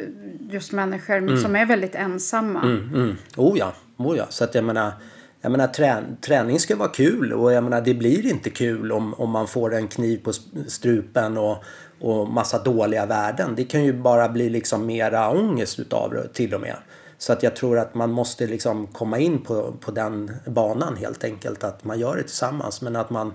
just 0.51 0.73
människor 0.73 1.17
mm. 1.17 1.37
som 1.37 1.57
är 1.57 1.67
väldigt 1.67 1.95
ensamma. 1.95 2.63
Mm, 2.63 2.95
mm. 2.95 3.17
Oh 3.37 3.59
ja, 3.59 3.73
oh 3.97 4.17
ja. 4.17 4.27
Så 4.29 4.45
att 4.45 4.55
jag 4.55 4.65
menar 4.65 4.93
jag 5.43 5.53
menar 5.53 5.67
trä, 5.67 6.05
träning 6.21 6.61
ska 6.61 6.77
vara 6.77 6.89
kul 6.89 7.33
och 7.33 7.53
jag 7.53 7.65
menar 7.65 7.81
det 7.81 7.95
blir 7.95 8.27
inte 8.27 8.51
kul 8.51 8.93
om, 8.93 9.15
om 9.15 9.31
man 9.31 9.47
får 9.47 9.75
en 9.75 9.89
kniv 9.89 10.23
på 10.25 10.33
strupen 10.69 11.39
och, 11.39 11.65
och 12.01 12.29
massa 12.29 12.59
dåliga 12.59 13.07
värden. 13.07 13.55
Det 13.57 13.65
kan 13.65 13.85
ju 13.85 13.93
bara 13.93 14.29
bli 14.29 14.51
liksom 14.51 14.87
mera 14.87 15.31
ångest 15.31 15.79
utav 15.79 16.11
det 16.11 16.29
till 16.29 16.55
och 16.55 16.61
med. 16.61 16.77
Så 17.19 17.33
att 17.33 17.43
jag 17.43 17.57
tror 17.57 17.79
att 17.79 17.95
man 17.95 18.11
måste 18.11 18.47
liksom 18.47 18.87
komma 18.87 19.19
in 19.19 19.43
på, 19.43 19.73
på 19.81 19.91
den 19.91 20.31
banan 20.47 20.97
helt 20.97 21.25
enkelt. 21.25 21.65
Att 21.65 21.85
man 21.85 21.99
gör 21.99 22.17
det 22.17 22.23
tillsammans 22.23 22.83
men 22.83 22.97
att 22.97 23.11
man 23.11 23.33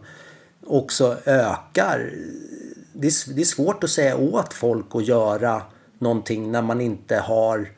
också 0.65 1.17
ökar. 1.25 2.11
Det 2.93 3.07
är, 3.07 3.33
det 3.33 3.41
är 3.41 3.45
svårt 3.45 3.83
att 3.83 3.89
säga 3.89 4.17
åt 4.17 4.53
folk 4.53 4.85
att 4.93 5.07
göra 5.07 5.61
någonting 5.99 6.51
när 6.51 6.61
man 6.61 6.81
inte 6.81 7.17
har 7.17 7.69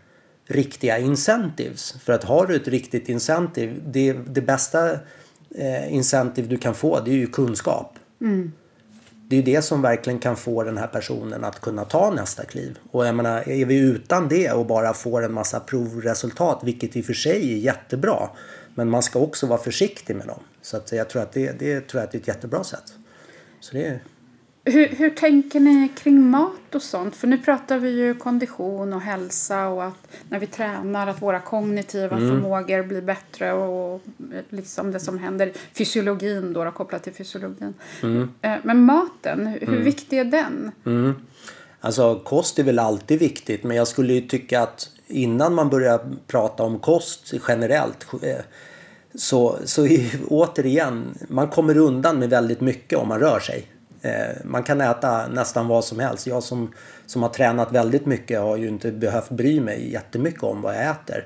riktiga 0.49 0.99
incentives. 0.99 1.91
För 1.91 2.13
att 2.13 2.23
har 2.23 2.47
du 2.47 2.55
ett 2.55 2.67
riktigt 2.67 3.09
incentive, 3.09 3.75
det, 3.85 4.13
det 4.13 4.41
bästa 4.41 4.91
eh, 5.55 5.93
incentive 5.93 6.47
du 6.47 6.57
kan 6.57 6.75
få 6.75 6.99
det 6.99 7.11
är 7.11 7.15
ju 7.15 7.27
kunskap. 7.27 7.95
Mm. 8.21 8.51
Det 9.27 9.37
är 9.37 9.43
det 9.43 9.61
som 9.61 9.81
verkligen 9.81 10.19
kan 10.19 10.35
få 10.35 10.63
den 10.63 10.77
här 10.77 10.87
personen 10.87 11.43
att 11.43 11.61
kunna 11.61 11.85
ta 11.85 12.11
nästa 12.11 12.45
kliv. 12.45 12.79
Och 12.91 13.05
jag 13.05 13.15
menar, 13.15 13.49
är 13.49 13.65
vi 13.65 13.77
utan 13.77 14.27
det 14.27 14.51
och 14.51 14.65
bara 14.65 14.93
får 14.93 15.25
en 15.25 15.33
massa 15.33 15.59
provresultat, 15.59 16.59
vilket 16.63 16.95
i 16.95 17.01
och 17.01 17.05
för 17.05 17.13
sig 17.13 17.53
är 17.53 17.57
jättebra. 17.57 18.29
Men 18.75 18.89
man 18.89 19.03
ska 19.03 19.19
också 19.19 19.47
vara 19.47 19.59
försiktig 19.59 20.15
med 20.15 20.27
dem. 20.27 20.39
Så 20.61 20.77
att 20.77 20.91
jag 20.91 21.09
tror 21.09 21.21
att 21.21 21.31
det, 21.31 21.59
det, 21.59 21.87
tror 21.87 22.01
att 22.01 22.11
det 22.11 22.17
är 22.17 22.21
ett 22.21 22.27
jättebra 22.27 22.63
sätt. 22.63 22.93
Så 23.59 23.75
det, 23.75 23.99
hur, 24.65 24.87
hur 24.87 25.09
tänker 25.09 25.59
ni 25.59 25.89
kring 25.95 26.29
mat 26.29 26.75
och 26.75 26.81
sånt? 26.81 27.15
För 27.15 27.27
nu 27.27 27.37
pratar 27.37 27.79
vi 27.79 27.89
ju 27.89 28.13
kondition 28.15 28.93
och 28.93 29.01
hälsa 29.01 29.67
och 29.67 29.83
att 29.83 30.07
när 30.29 30.39
vi 30.39 30.47
tränar 30.47 31.07
att 31.07 31.21
våra 31.21 31.39
kognitiva 31.39 32.17
mm. 32.17 32.29
förmågor 32.29 32.83
blir 32.83 33.01
bättre 33.01 33.53
och 33.53 34.01
liksom 34.49 34.91
det 34.91 34.99
som 34.99 35.19
händer 35.19 35.51
fysiologin 35.73 36.53
då, 36.53 36.63
då 36.63 36.71
kopplat 36.71 37.03
till 37.03 37.13
fysiologin. 37.13 37.73
Mm. 38.03 38.29
Eh, 38.41 38.55
men 38.63 38.81
maten, 38.81 39.47
hur 39.47 39.69
mm. 39.69 39.83
viktig 39.83 40.19
är 40.19 40.25
den? 40.25 40.71
Mm. 40.85 41.15
Alltså 41.81 42.19
kost 42.19 42.59
är 42.59 42.63
väl 42.63 42.79
alltid 42.79 43.19
viktigt 43.19 43.63
men 43.63 43.77
jag 43.77 43.87
skulle 43.87 44.13
ju 44.13 44.21
tycka 44.21 44.61
att 44.61 44.89
innan 45.07 45.53
man 45.53 45.69
börjar 45.69 45.99
prata 46.27 46.63
om 46.63 46.79
kost 46.79 47.33
generellt 47.47 48.07
eh, 48.23 48.41
så, 49.15 49.57
så 49.65 49.87
återigen, 50.27 51.17
man 51.27 51.47
kommer 51.47 51.77
undan 51.77 52.19
med 52.19 52.29
väldigt 52.29 52.61
mycket 52.61 52.99
om 52.99 53.07
man 53.07 53.19
rör 53.19 53.39
sig. 53.39 53.67
Eh, 54.01 54.35
man 54.43 54.63
kan 54.63 54.81
äta 54.81 55.27
nästan 55.27 55.67
vad 55.67 55.85
som 55.85 55.99
helst. 55.99 56.27
Jag 56.27 56.43
som, 56.43 56.73
som 57.05 57.23
har 57.23 57.29
tränat 57.29 57.71
väldigt 57.71 58.05
mycket 58.05 58.39
har 58.39 58.57
ju 58.57 58.67
inte 58.67 58.91
behövt 58.91 59.29
bry 59.29 59.61
mig 59.61 59.91
jättemycket 59.91 60.43
om 60.43 60.61
vad 60.61 60.75
jag 60.75 60.89
äter. 60.89 61.25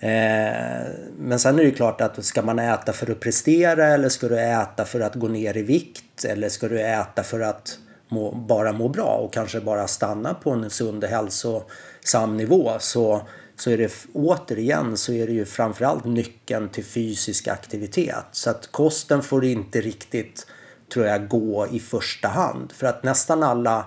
Eh, 0.00 0.86
men 1.18 1.38
sen 1.38 1.54
är 1.54 1.58
det 1.58 1.68
ju 1.68 1.74
klart 1.74 2.00
att 2.00 2.24
ska 2.24 2.42
man 2.42 2.58
äta 2.58 2.92
för 2.92 3.10
att 3.10 3.20
prestera 3.20 3.86
eller 3.86 4.08
ska 4.08 4.28
du 4.28 4.40
äta 4.40 4.84
för 4.84 5.00
att 5.00 5.14
gå 5.14 5.28
ner 5.28 5.56
i 5.56 5.62
vikt 5.62 6.24
eller 6.24 6.48
ska 6.48 6.68
du 6.68 6.80
äta 6.80 7.22
för 7.22 7.40
att 7.40 7.78
må, 8.08 8.32
bara 8.32 8.72
må 8.72 8.88
bra 8.88 9.14
och 9.24 9.32
kanske 9.32 9.60
bara 9.60 9.86
stanna 9.86 10.34
på 10.34 10.50
en 10.50 10.70
sund 10.70 11.04
och 11.04 11.10
hälsosam 11.10 12.36
nivå 12.36 12.72
så, 12.78 13.22
så 13.56 13.70
är 13.70 13.78
det 13.78 13.92
återigen 14.12 14.96
så 14.96 15.12
är 15.12 15.26
det 15.26 15.32
ju 15.32 15.44
framförallt 15.44 16.04
nyckeln 16.04 16.68
till 16.68 16.84
fysisk 16.84 17.48
aktivitet. 17.48 18.26
Så 18.32 18.50
att 18.50 18.66
kosten 18.66 19.22
får 19.22 19.44
inte 19.44 19.80
riktigt 19.80 20.46
tror 20.92 21.06
jag 21.06 21.28
gå 21.28 21.66
i 21.72 21.80
första 21.80 22.28
hand. 22.28 22.72
För 22.72 22.86
att 22.86 23.02
nästan 23.02 23.42
alla, 23.42 23.86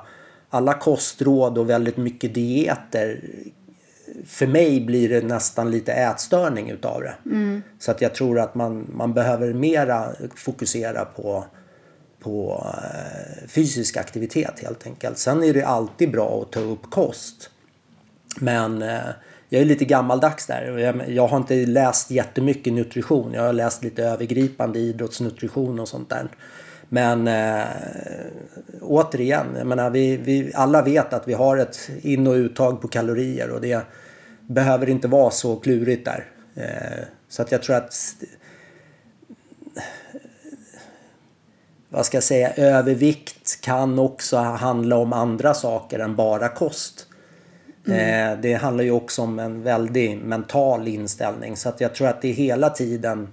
alla 0.49 0.73
kostråd 0.73 1.57
och 1.57 1.69
väldigt 1.69 1.97
mycket 1.97 2.33
dieter 2.33 3.21
för 4.25 4.47
mig 4.47 4.81
blir 4.81 5.09
det 5.09 5.21
nästan 5.21 5.71
lite 5.71 5.91
ätstörning 5.93 6.69
utav 6.69 7.01
det. 7.01 7.13
Mm. 7.25 7.61
Så 7.79 7.91
att 7.91 8.01
jag 8.01 8.15
tror 8.15 8.39
att 8.39 8.55
man, 8.55 8.87
man 8.93 9.13
behöver 9.13 9.53
mera 9.53 10.07
fokusera 10.35 11.05
på, 11.05 11.45
på 12.19 12.67
eh, 12.75 13.47
fysisk 13.47 13.97
aktivitet 13.97 14.59
helt 14.59 14.85
enkelt. 14.85 15.17
Sen 15.17 15.43
är 15.43 15.53
det 15.53 15.63
alltid 15.63 16.11
bra 16.11 16.41
att 16.41 16.51
ta 16.51 16.59
upp 16.59 16.91
kost. 16.91 17.49
Men 18.39 18.81
eh, 18.81 18.99
jag 19.49 19.61
är 19.61 19.65
lite 19.65 19.85
gammaldags 19.85 20.47
där. 20.47 20.77
Jag, 20.77 21.09
jag 21.09 21.27
har 21.27 21.37
inte 21.37 21.65
läst 21.65 22.11
jättemycket 22.11 22.73
nutrition. 22.73 23.33
Jag 23.33 23.43
har 23.43 23.53
läst 23.53 23.83
lite 23.83 24.03
övergripande 24.03 24.79
idrottsnutrition 24.79 25.79
och 25.79 25.87
sånt 25.87 26.09
där. 26.09 26.29
Men 26.93 27.27
äh, 27.27 27.63
återigen, 28.81 29.45
jag 29.57 29.67
menar, 29.67 29.89
vi, 29.89 30.17
vi 30.17 30.51
alla 30.55 30.81
vet 30.81 31.13
att 31.13 31.27
vi 31.27 31.33
har 31.33 31.57
ett 31.57 31.89
in 32.01 32.27
och 32.27 32.33
uttag 32.33 32.81
på 32.81 32.87
kalorier 32.87 33.49
och 33.49 33.61
det 33.61 33.81
behöver 34.47 34.89
inte 34.89 35.07
vara 35.07 35.31
så 35.31 35.55
klurigt 35.55 36.05
där. 36.05 36.25
Äh, 36.55 37.05
så 37.29 37.41
att 37.41 37.51
jag 37.51 37.63
tror 37.63 37.75
att 37.75 37.93
vad 41.89 42.05
ska 42.05 42.17
jag 42.17 42.23
säga, 42.23 42.53
övervikt 42.53 43.61
kan 43.61 43.99
också 43.99 44.37
handla 44.37 44.97
om 44.97 45.13
andra 45.13 45.53
saker 45.53 45.99
än 45.99 46.15
bara 46.15 46.49
kost. 46.49 47.07
Mm. 47.87 48.31
Eh, 48.33 48.41
det 48.41 48.53
handlar 48.53 48.83
ju 48.83 48.91
också 48.91 49.21
om 49.21 49.39
en 49.39 49.63
väldig 49.63 50.17
mental 50.17 50.87
inställning 50.87 51.57
så 51.57 51.69
att 51.69 51.81
jag 51.81 51.95
tror 51.95 52.07
att 52.07 52.21
det 52.21 52.31
hela 52.31 52.69
tiden 52.69 53.27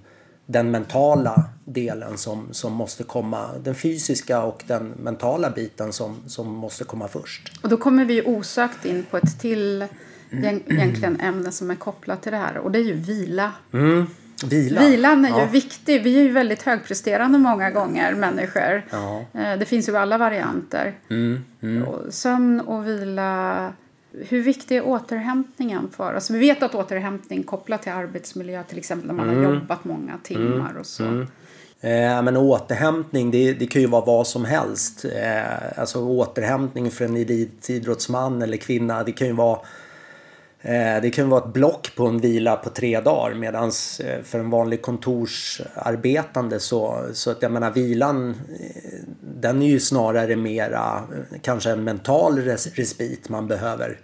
den 0.50 0.70
mentala 0.70 1.44
delen 1.64 2.18
som, 2.18 2.48
som 2.50 2.72
måste 2.72 3.04
komma. 3.04 3.50
Den 3.62 3.74
fysiska 3.74 4.42
och 4.42 4.64
den 4.66 4.88
mentala 4.88 5.50
biten 5.50 5.92
som, 5.92 6.16
som 6.26 6.54
måste 6.54 6.84
komma 6.84 7.08
först. 7.08 7.52
Och 7.62 7.68
då 7.68 7.76
kommer 7.76 8.04
vi 8.04 8.22
osökt 8.22 8.84
in 8.84 9.04
på 9.10 9.16
ett 9.16 9.40
till 9.40 9.86
egentligen 10.30 11.20
ämne 11.20 11.52
som 11.52 11.70
är 11.70 11.74
kopplat 11.74 12.22
till 12.22 12.32
det 12.32 12.38
här 12.38 12.58
och 12.58 12.70
det 12.70 12.78
är 12.78 12.82
ju 12.82 12.94
vila. 12.94 13.52
Mm. 13.72 14.06
Vila. 14.46 14.80
Vilan 14.80 15.24
är 15.24 15.28
ja. 15.28 15.44
ju 15.44 15.50
viktig. 15.50 16.02
Vi 16.02 16.18
är 16.18 16.22
ju 16.22 16.32
väldigt 16.32 16.62
högpresterande 16.62 17.38
många 17.38 17.70
gånger, 17.70 18.14
människor. 18.14 18.86
Ja. 18.90 19.24
Eh, 19.34 19.58
det 19.58 19.64
finns 19.64 19.88
ju 19.88 19.96
alla 19.96 20.18
varianter. 20.18 20.94
Mm. 21.10 21.44
Mm. 21.62 21.84
sömn 22.10 22.60
och 22.60 22.86
vila 22.86 23.72
hur 24.28 24.42
viktig 24.42 24.76
är 24.76 24.86
återhämtningen 24.86 25.90
för 25.96 26.14
oss? 26.14 26.30
Vi 26.30 26.38
vet 26.38 26.62
att 26.62 26.74
återhämtning 26.74 27.42
kopplat 27.42 27.82
till 27.82 27.92
arbetsmiljö, 27.92 28.62
till 28.62 28.78
exempel 28.78 29.06
när 29.06 29.14
man 29.14 29.28
mm. 29.28 29.44
har 29.44 29.54
jobbat 29.54 29.84
många 29.84 30.18
timmar 30.22 30.76
och 30.78 30.86
så. 30.86 31.04
Mm. 31.04 31.26
Eh, 31.80 32.22
men 32.22 32.36
återhämtning, 32.36 33.30
det, 33.30 33.52
det, 33.52 33.66
kan 33.66 33.82
ju 33.82 33.88
vara 33.88 34.04
vad 34.04 34.26
som 34.26 34.44
helst. 34.44 35.04
Eh, 35.04 35.78
alltså 35.80 36.04
återhämtning 36.04 36.90
för 36.90 37.04
en 37.04 37.16
elitidrottsman 37.16 38.42
eller 38.42 38.56
kvinna, 38.56 39.02
det 39.02 39.12
kan 39.12 39.26
ju 39.26 39.32
vara 39.32 39.58
eh, 40.60 41.02
det 41.02 41.10
kan 41.14 41.28
vara 41.28 41.44
ett 41.44 41.52
block 41.52 41.94
på 41.96 42.06
en 42.06 42.18
vila 42.18 42.56
på 42.56 42.70
tre 42.70 43.00
dagar 43.00 43.34
medan 43.34 43.70
eh, 44.04 44.22
för 44.24 44.38
en 44.38 44.50
vanlig 44.50 44.82
kontorsarbetande 44.82 46.60
så, 46.60 47.04
så 47.12 47.30
att 47.30 47.42
jag 47.42 47.52
menar 47.52 47.70
vilan 47.70 48.30
eh, 48.30 48.98
den 49.20 49.62
är 49.62 49.66
ju 49.66 49.80
snarare 49.80 50.36
mera 50.36 51.02
kanske 51.42 51.70
en 51.70 51.84
mental 51.84 52.38
respit 52.38 53.28
man 53.28 53.48
behöver 53.48 53.98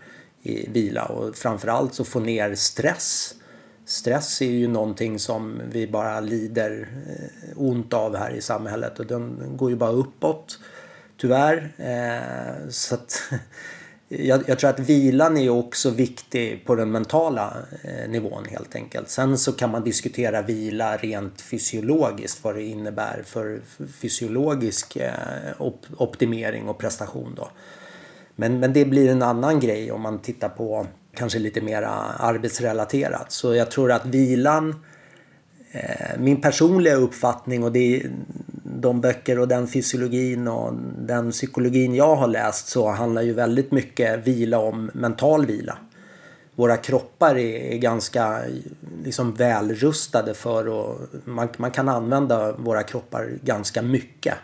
i 0.44 0.68
vila 0.70 1.04
och 1.04 1.36
framförallt 1.36 1.94
så 1.94 2.04
få 2.04 2.20
ner 2.20 2.54
stress. 2.54 3.34
Stress 3.86 4.42
är 4.42 4.50
ju 4.50 4.68
någonting 4.68 5.18
som 5.18 5.62
vi 5.70 5.86
bara 5.86 6.20
lider 6.20 6.88
eh, 7.06 7.50
ont 7.56 7.92
av 7.92 8.16
här 8.16 8.30
i 8.30 8.40
samhället 8.40 8.98
och 8.98 9.06
den 9.06 9.56
går 9.56 9.70
ju 9.70 9.76
bara 9.76 9.90
uppåt 9.90 10.58
tyvärr. 11.16 11.72
Eh, 11.76 12.68
så 12.68 12.94
att 12.94 13.22
jag, 14.08 14.42
jag, 14.46 14.58
tror 14.58 14.70
att 14.70 14.80
vilan 14.80 15.36
är 15.36 15.48
också 15.48 15.90
viktig 15.90 16.66
på 16.66 16.74
den 16.74 16.90
mentala 16.90 17.56
eh, 17.82 18.10
nivån 18.10 18.44
helt 18.50 18.74
enkelt. 18.74 19.08
Sen 19.08 19.38
så 19.38 19.52
kan 19.52 19.70
man 19.70 19.84
diskutera 19.84 20.42
vila 20.42 20.96
rent 20.96 21.40
fysiologiskt 21.40 22.44
vad 22.44 22.54
det 22.54 22.62
innebär 22.62 23.22
för 23.26 23.60
fysiologisk 24.00 24.98
optimering 25.96 26.68
och 26.68 26.78
prestation 26.78 27.34
då. 27.36 27.50
Men, 28.36 28.60
men 28.60 28.72
det 28.72 28.84
blir 28.84 29.10
en 29.10 29.22
annan 29.22 29.60
grej 29.60 29.92
om 29.92 30.00
man 30.00 30.18
tittar 30.18 30.48
på 30.48 30.86
kanske 31.14 31.38
lite 31.38 31.60
mer 31.60 31.82
arbetsrelaterat. 32.16 33.32
Så 33.32 33.54
jag 33.54 33.70
tror 33.70 33.92
att 33.92 34.06
vilan 34.06 34.84
eh, 35.72 36.18
min 36.18 36.40
personliga 36.40 36.94
uppfattning 36.94 37.64
och 37.64 37.72
det 37.72 38.02
de 38.84 39.00
böcker 39.00 39.38
och 39.38 39.48
den 39.48 39.66
fysiologin 39.66 40.48
och 40.48 40.74
den 40.98 41.30
psykologin 41.30 41.94
jag 41.94 42.16
har 42.16 42.28
läst 42.28 42.68
så 42.68 42.90
handlar 42.90 43.22
ju 43.22 43.32
väldigt 43.32 43.72
mycket 43.72 44.26
vila 44.26 44.58
om 44.58 44.90
mental 44.94 45.46
vila. 45.46 45.78
Våra 46.56 46.76
kroppar 46.76 47.38
är, 47.38 47.76
ganska 47.76 48.42
liksom 49.04 49.34
välrustade 49.34 50.34
för 50.34 50.92
att 50.92 50.98
man, 51.24 51.48
man 51.56 51.70
kan 51.70 51.88
använda 51.88 52.52
våra 52.52 52.82
kroppar 52.82 53.32
ganska 53.42 53.82
mycket 53.82 54.34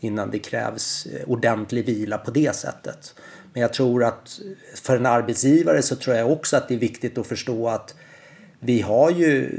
innan 0.00 0.30
det 0.30 0.38
krävs 0.38 1.06
ordentlig 1.26 1.86
vila 1.86 2.18
på 2.18 2.30
det 2.30 2.56
sättet. 2.56 3.14
Men 3.52 3.62
jag 3.62 3.72
tror 3.72 4.04
att 4.04 4.40
för 4.74 4.96
en 4.96 5.06
arbetsgivare 5.06 5.82
så 5.82 5.96
tror 5.96 6.16
jag 6.16 6.32
också 6.32 6.56
att 6.56 6.68
det 6.68 6.74
är 6.74 6.78
viktigt 6.78 7.18
att 7.18 7.26
förstå 7.26 7.68
att 7.68 7.94
vi 8.62 8.80
har 8.80 9.10
ju 9.10 9.50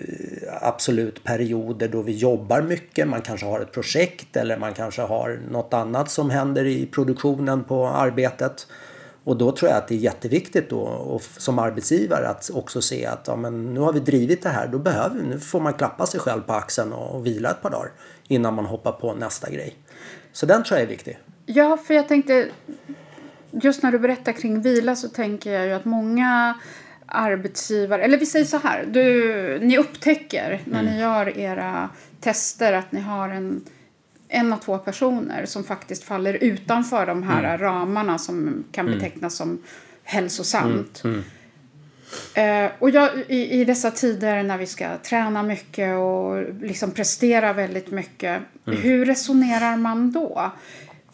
absolut 0.61 1.23
perioder 1.23 1.87
då 1.87 2.01
vi 2.01 2.11
jobbar 2.11 2.61
mycket. 2.61 3.07
Man 3.07 3.21
kanske 3.21 3.45
har 3.45 3.59
ett 3.59 3.71
projekt 3.71 4.35
eller 4.35 4.57
man 4.57 4.73
kanske 4.73 5.01
har 5.01 5.39
något 5.51 5.73
annat 5.73 6.11
som 6.11 6.29
händer 6.29 6.65
i 6.65 6.85
produktionen 6.85 7.63
på 7.63 7.87
arbetet. 7.87 8.67
Och 9.23 9.37
då 9.37 9.51
tror 9.51 9.71
jag 9.71 9.77
att 9.77 9.87
det 9.87 9.95
är 9.95 9.99
jätteviktigt 9.99 10.69
då 10.69 10.79
och 10.79 11.21
som 11.21 11.59
arbetsgivare 11.59 12.27
att 12.27 12.49
också 12.53 12.81
se 12.81 13.05
att 13.05 13.27
ja, 13.27 13.35
men 13.35 13.73
nu 13.73 13.79
har 13.79 13.93
vi 13.93 13.99
drivit 13.99 14.43
det 14.43 14.49
här. 14.49 14.67
Då 14.67 14.79
behöver 14.79 15.15
vi, 15.15 15.27
nu 15.27 15.39
får 15.39 15.59
man 15.59 15.73
klappa 15.73 16.05
sig 16.05 16.19
själv 16.19 16.41
på 16.41 16.53
axeln 16.53 16.93
och, 16.93 17.15
och 17.15 17.25
vila 17.25 17.49
ett 17.49 17.61
par 17.61 17.69
dagar 17.69 17.91
innan 18.27 18.53
man 18.53 18.65
hoppar 18.65 18.91
på 18.91 19.13
nästa 19.13 19.49
grej. 19.49 19.75
Så 20.33 20.45
den 20.45 20.63
tror 20.63 20.79
jag 20.79 20.83
är 20.83 20.89
viktig. 20.89 21.19
Ja, 21.45 21.77
för 21.77 21.93
jag 21.93 22.07
tänkte 22.07 22.49
just 23.51 23.83
när 23.83 23.91
du 23.91 23.99
berättar 23.99 24.31
kring 24.31 24.61
vila 24.61 24.95
så 24.95 25.09
tänker 25.09 25.51
jag 25.51 25.65
ju 25.65 25.73
att 25.73 25.85
många 25.85 26.59
arbetsgivare, 27.05 28.03
eller 28.03 28.17
vi 28.17 28.25
säger 28.25 28.45
så 28.45 28.57
här, 28.57 28.85
du, 28.85 29.59
ni 29.61 29.77
upptäcker 29.77 30.61
när 30.65 30.79
mm. 30.79 30.93
ni 30.93 31.01
gör 31.01 31.37
era 31.37 31.89
tester 32.19 32.73
att 32.73 32.91
ni 32.91 32.99
har 32.99 33.29
en 33.29 33.61
en 34.31 34.53
av 34.53 34.57
två 34.57 34.77
personer 34.77 35.45
som 35.45 35.63
faktiskt 35.63 36.03
faller 36.03 36.33
utanför 36.33 37.05
de 37.05 37.23
här 37.23 37.43
mm. 37.43 37.57
ramarna 37.57 38.17
som 38.17 38.63
kan 38.71 38.87
mm. 38.87 38.99
betecknas 38.99 39.35
som 39.35 39.63
hälsosamt. 40.03 41.01
Mm. 41.03 41.15
mm. 41.15 41.25
Eh, 42.33 42.71
och 42.79 42.89
jag, 42.89 43.09
i, 43.27 43.61
i, 43.61 43.65
dessa 43.65 43.91
tider 43.91 44.43
när 44.43 44.57
vi 44.57 44.65
ska 44.65 44.97
träna 44.97 45.43
mycket 45.43 45.97
och 45.97 46.53
liksom 46.61 46.91
prestera 46.91 47.53
väldigt 47.53 47.91
mycket, 47.91 48.41
mm. 48.67 48.79
hur 48.81 49.05
resonerar 49.05 49.77
man 49.77 50.11
då? 50.11 50.51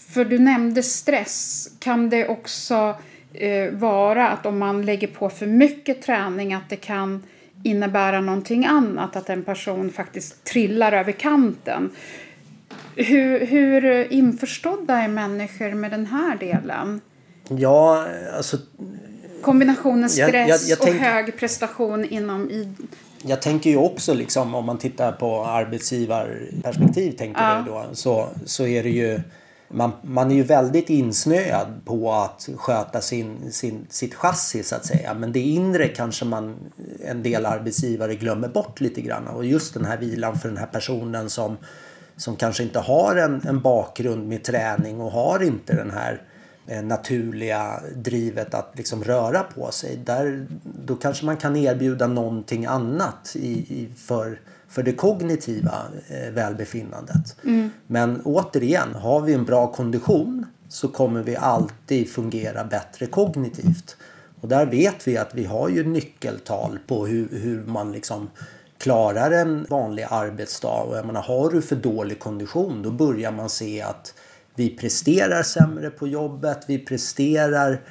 För 0.09 0.25
du 0.25 0.39
nämnde 0.39 0.83
stress. 0.83 1.67
Kan 1.79 2.09
det 2.09 2.27
också 2.27 2.95
eh, 3.33 3.71
vara 3.71 4.29
att 4.29 4.45
om 4.45 4.57
man 4.57 4.81
lägger 4.81 5.07
på 5.07 5.29
för 5.29 5.45
mycket 5.45 6.01
träning 6.01 6.53
att 6.53 6.69
det 6.69 6.75
kan 6.75 7.23
innebära 7.63 8.21
någonting 8.21 8.65
annat, 8.65 9.15
att 9.15 9.29
en 9.29 9.43
person 9.43 9.89
faktiskt 9.89 10.43
trillar 10.43 10.91
över 10.91 11.11
kanten? 11.11 11.89
Hur, 12.95 13.45
hur 13.45 14.13
införstådda 14.13 14.97
är 14.97 15.07
människor 15.07 15.73
med 15.73 15.91
den 15.91 16.05
här 16.05 16.37
delen? 16.37 17.01
Ja, 17.49 18.07
alltså... 18.37 18.57
Kombinationen 19.41 20.09
stress 20.09 20.33
jag, 20.33 20.49
jag, 20.49 20.59
jag 20.67 20.79
tänk, 20.79 20.95
och 20.95 21.01
hög 21.01 21.37
prestation 21.37 22.05
inom 22.05 22.51
i... 22.51 22.73
Jag 23.21 23.41
tänker 23.41 23.69
ju 23.69 23.77
också 23.77 24.13
liksom 24.13 24.55
om 24.55 24.65
man 24.65 24.77
tittar 24.77 25.11
på 25.11 25.45
arbetsgivarperspektiv 25.45 27.11
tänker 27.11 27.41
ja. 27.41 27.63
då, 27.67 27.85
så, 27.93 28.29
så 28.45 28.67
är 28.67 28.83
det 28.83 28.89
ju 28.89 29.21
man, 29.69 29.91
man 30.01 30.31
är 30.31 30.35
ju 30.35 30.43
väldigt 30.43 30.89
insnöad 30.89 31.67
på 31.85 32.13
att 32.13 32.49
sköta 32.57 33.01
sin, 33.01 33.51
sin, 33.51 33.87
sitt 33.89 34.15
chassi 34.15 34.63
så 34.63 34.75
att 34.75 34.85
säga. 34.85 35.13
Men 35.13 35.31
det 35.31 35.39
inre 35.39 35.87
kanske 35.87 36.25
man 36.25 36.55
en 37.05 37.23
del 37.23 37.45
arbetsgivare 37.45 38.15
glömmer 38.15 38.47
bort 38.47 38.81
lite 38.81 39.01
grann. 39.01 39.27
Och 39.27 39.45
just 39.45 39.73
den 39.73 39.85
här 39.85 39.97
vilan 39.97 40.39
för 40.39 40.49
den 40.49 40.57
här 40.57 40.67
personen 40.67 41.29
som 41.29 41.57
som 42.17 42.35
kanske 42.35 42.63
inte 42.63 42.79
har 42.79 43.15
en, 43.15 43.41
en 43.47 43.61
bakgrund 43.61 44.27
med 44.27 44.43
träning 44.43 45.01
och 45.01 45.11
har 45.11 45.43
inte 45.43 45.75
den 45.75 45.91
här 45.91 46.21
eh, 46.67 46.83
naturliga 46.83 47.81
drivet 47.95 48.53
att 48.53 48.73
liksom 48.75 49.03
röra 49.03 49.43
på 49.43 49.71
sig. 49.71 49.97
Där, 49.97 50.47
då 50.63 50.95
kanske 50.95 51.25
man 51.25 51.37
kan 51.37 51.55
erbjuda 51.55 52.07
någonting 52.07 52.65
annat 52.65 53.35
i, 53.35 53.51
i 53.51 53.89
för, 53.95 54.39
för 54.69 54.83
det 54.83 54.93
kognitiva 54.93 55.81
eh, 56.07 56.33
välbefinnandet. 56.33 57.35
Mm. 57.43 57.69
Men 57.87 58.21
återigen, 58.21 58.95
har 58.95 59.21
vi 59.21 59.33
en 59.33 59.45
bra 59.45 59.71
kondition 59.73 60.45
så 60.69 60.87
kommer 60.87 61.23
vi 61.23 61.35
alltid 61.35 62.09
fungera 62.09 62.63
bättre 62.63 63.05
kognitivt. 63.05 63.97
Och 64.41 64.47
där 64.47 64.65
vet 64.65 65.07
vi 65.07 65.17
att 65.17 65.35
vi 65.35 65.45
har 65.45 65.69
ju 65.69 65.83
nyckeltal 65.83 66.79
på 66.87 67.07
hur, 67.07 67.29
hur 67.31 67.65
man 67.65 67.91
liksom 67.91 68.29
klarar 68.77 69.31
en 69.31 69.65
vanlig 69.69 70.05
arbetsdag. 70.09 70.81
Och 70.81 70.97
jag 70.97 71.05
menar, 71.05 71.21
har 71.21 71.49
du 71.49 71.61
för 71.61 71.75
dålig 71.75 72.19
kondition 72.19 72.83
då 72.83 72.91
börjar 72.91 73.31
man 73.31 73.49
se 73.49 73.81
att 73.81 74.13
vi 74.55 74.69
presterar 74.69 75.43
sämre 75.43 75.89
på 75.89 76.07
jobbet, 76.07 76.59
vi 76.67 76.79
presterar 76.79 77.81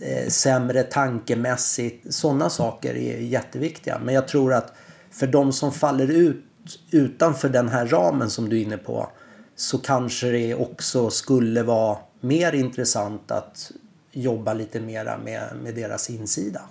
eh, 0.00 0.28
sämre 0.28 0.82
tankemässigt. 0.82 2.14
Sådana 2.14 2.50
saker 2.50 2.94
är 2.96 3.18
jätteviktiga. 3.18 4.00
Men 4.04 4.14
jag 4.14 4.28
tror 4.28 4.54
att 4.54 4.72
för 5.14 5.26
de 5.26 5.52
som 5.52 5.72
faller 5.72 6.10
ut 6.10 6.44
utanför 6.90 7.48
den 7.48 7.68
här 7.68 7.86
ramen 7.86 8.30
som 8.30 8.48
du 8.48 8.58
är 8.58 8.62
inne 8.62 8.76
på 8.76 9.08
så 9.56 9.78
kanske 9.78 10.30
det 10.30 10.54
också 10.54 11.10
skulle 11.10 11.62
vara 11.62 11.98
mer 12.20 12.52
intressant 12.52 13.30
att 13.30 13.72
jobba 14.12 14.54
lite 14.54 14.80
mera 14.80 15.18
med, 15.18 15.42
med 15.62 15.74
deras 15.74 16.10
insida. 16.10 16.62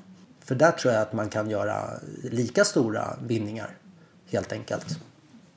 För 0.46 0.56
där 0.56 0.72
tror 0.72 0.94
jag 0.94 1.02
att 1.02 1.14
man 1.14 1.30
kan 1.30 1.50
göra 1.50 1.90
lika 2.24 2.64
stora 2.64 3.18
vinningar 3.28 3.70
helt 4.32 4.52
enkelt. 4.52 5.00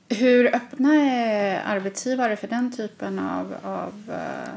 Hur 0.09 0.55
öppna 0.55 0.95
är 0.95 1.61
arbetsgivare 1.65 2.35
för 2.35 2.47
den 2.47 2.71
typen 2.71 3.19
av, 3.19 3.53
av 3.63 3.93
uh, 4.09 4.53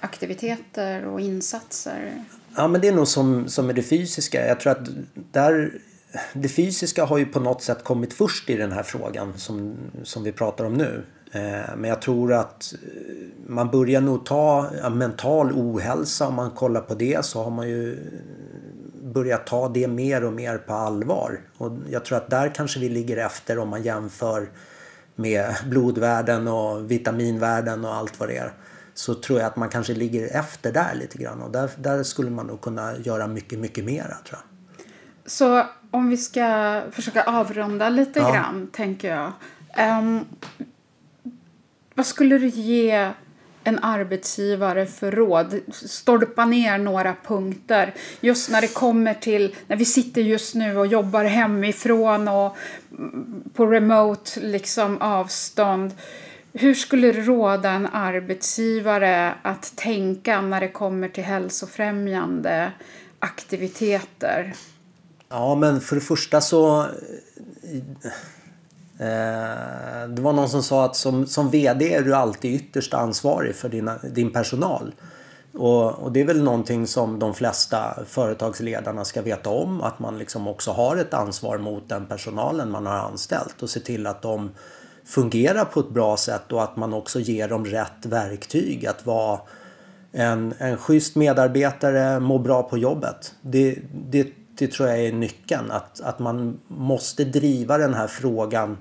aktiviteter 0.00 1.04
och 1.04 1.20
insatser? 1.20 2.24
Ja, 2.56 2.68
men 2.68 2.80
det 2.80 2.88
är 2.88 2.92
nog 2.92 3.08
som, 3.08 3.48
som 3.48 3.66
med 3.66 3.74
det 3.74 3.82
fysiska. 3.82 4.46
Jag 4.46 4.60
tror 4.60 4.72
att 4.72 4.88
där, 5.32 5.72
det 6.32 6.48
fysiska 6.48 7.04
har 7.04 7.18
ju 7.18 7.26
på 7.26 7.40
något 7.40 7.62
sätt 7.62 7.84
kommit 7.84 8.12
först 8.12 8.50
i 8.50 8.56
den 8.56 8.72
här 8.72 8.82
frågan 8.82 9.32
som, 9.36 9.76
som 10.02 10.22
vi 10.22 10.32
pratar 10.32 10.64
om 10.64 10.74
nu. 10.74 11.02
Eh, 11.32 11.76
men 11.76 11.84
jag 11.90 12.02
tror 12.02 12.32
att 12.32 12.74
eh, 12.74 12.78
man 13.46 13.70
börjar 13.70 14.00
nog 14.00 14.26
ta 14.26 14.70
ja, 14.82 14.90
mental 14.90 15.52
ohälsa 15.52 16.26
om 16.28 16.34
man 16.34 16.50
kollar 16.50 16.80
på 16.80 16.94
det 16.94 17.24
så 17.24 17.42
har 17.42 17.50
man 17.50 17.68
ju 17.68 17.92
eh, 17.92 19.08
börjat 19.12 19.46
ta 19.46 19.68
det 19.68 19.88
mer 19.88 20.24
och 20.24 20.32
mer 20.32 20.58
på 20.58 20.72
allvar. 20.72 21.40
Och 21.56 21.72
jag 21.90 22.04
tror 22.04 22.18
att 22.18 22.30
där 22.30 22.54
kanske 22.54 22.80
vi 22.80 22.88
ligger 22.88 23.16
efter 23.16 23.58
om 23.58 23.68
man 23.68 23.82
jämför 23.82 24.48
med 25.14 25.54
blodvärden 25.66 26.48
och 26.48 26.90
vitaminvärden 26.90 27.84
och 27.84 27.94
allt 27.94 28.20
vad 28.20 28.28
det 28.28 28.36
är. 28.36 28.52
Så 28.94 29.14
tror 29.14 29.38
jag 29.38 29.46
att 29.46 29.56
man 29.56 29.68
kanske 29.68 29.94
ligger 29.94 30.36
efter 30.36 30.72
där 30.72 30.94
lite 30.94 31.18
grann 31.18 31.42
och 31.42 31.50
där, 31.50 31.70
där 31.76 32.02
skulle 32.02 32.30
man 32.30 32.46
nog 32.46 32.60
kunna 32.60 32.98
göra 32.98 33.26
mycket, 33.26 33.58
mycket 33.58 33.84
mera 33.84 34.14
tror 34.24 34.40
jag. 34.40 34.49
Så 35.30 35.64
om 35.90 36.10
vi 36.10 36.16
ska 36.16 36.80
försöka 36.92 37.22
avrunda 37.22 37.88
lite 37.88 38.20
ja. 38.20 38.32
grann 38.32 38.68
tänker 38.72 39.08
jag. 39.16 39.32
Um, 39.98 40.24
vad 41.94 42.06
skulle 42.06 42.38
du 42.38 42.48
ge 42.48 43.10
en 43.64 43.78
arbetsgivare 43.78 44.86
för 44.86 45.10
råd? 45.10 45.60
Stolpa 45.72 46.44
ner 46.44 46.78
några 46.78 47.14
punkter. 47.24 47.94
Just 48.20 48.50
när 48.50 48.60
det 48.60 48.74
kommer 48.74 49.14
till, 49.14 49.56
när 49.66 49.76
vi 49.76 49.84
sitter 49.84 50.20
just 50.22 50.54
nu 50.54 50.78
och 50.78 50.86
jobbar 50.86 51.24
hemifrån 51.24 52.28
och 52.28 52.56
på 53.54 53.66
remote 53.66 54.40
liksom 54.40 54.98
avstånd. 54.98 55.92
Hur 56.52 56.74
skulle 56.74 57.12
du 57.12 57.22
råda 57.22 57.70
en 57.70 57.86
arbetsgivare 57.86 59.34
att 59.42 59.76
tänka 59.76 60.40
när 60.40 60.60
det 60.60 60.68
kommer 60.68 61.08
till 61.08 61.24
hälsofrämjande 61.24 62.72
aktiviteter? 63.18 64.54
Ja, 65.30 65.54
men 65.54 65.80
för 65.80 65.94
det 65.94 66.00
första 66.00 66.40
så 66.40 66.86
Eh, 69.00 70.08
det 70.08 70.22
var 70.22 70.32
någon 70.32 70.48
som 70.48 70.62
sa 70.62 70.84
att 70.84 70.96
som, 70.96 71.26
som 71.26 71.50
VD 71.50 71.94
är 71.94 72.02
du 72.02 72.14
alltid 72.14 72.54
ytterst 72.54 72.94
ansvarig 72.94 73.54
för 73.54 73.68
dina, 73.68 73.98
din 73.98 74.32
personal. 74.32 74.94
Och, 75.54 75.98
och, 75.98 76.12
det 76.12 76.20
är 76.20 76.24
väl 76.24 76.42
någonting 76.42 76.86
som 76.86 77.18
de 77.18 77.34
flesta 77.34 77.98
företagsledarna 78.06 79.04
ska 79.04 79.22
veta 79.22 79.50
om. 79.50 79.82
Att 79.82 79.98
man 79.98 80.18
liksom 80.18 80.48
också 80.48 80.70
har 80.70 80.96
ett 80.96 81.14
ansvar 81.14 81.58
mot 81.58 81.88
den 81.88 82.06
personalen 82.06 82.70
man 82.70 82.86
har 82.86 82.94
anställt 82.94 83.62
och 83.62 83.70
se 83.70 83.80
till 83.80 84.06
att 84.06 84.22
de 84.22 84.50
fungerar 85.04 85.64
på 85.64 85.80
ett 85.80 85.90
bra 85.90 86.16
sätt 86.16 86.52
och 86.52 86.62
att 86.62 86.76
man 86.76 86.94
också 86.94 87.20
ger 87.20 87.48
dem 87.48 87.64
rätt 87.64 88.06
verktyg 88.06 88.86
att 88.86 89.06
vara 89.06 89.40
en, 90.12 90.54
en 90.58 90.76
schysst 90.76 91.16
medarbetare, 91.16 92.20
må 92.20 92.38
bra 92.38 92.62
på 92.62 92.78
jobbet. 92.78 93.34
Det, 93.42 93.78
det 93.92 94.28
det 94.60 94.72
tror 94.72 94.88
jag 94.88 94.98
är 94.98 95.12
nyckeln. 95.12 95.70
Att, 95.70 96.00
att 96.00 96.18
man 96.18 96.60
måste 96.68 97.24
driva 97.24 97.78
den 97.78 97.94
här 97.94 98.06
frågan 98.06 98.78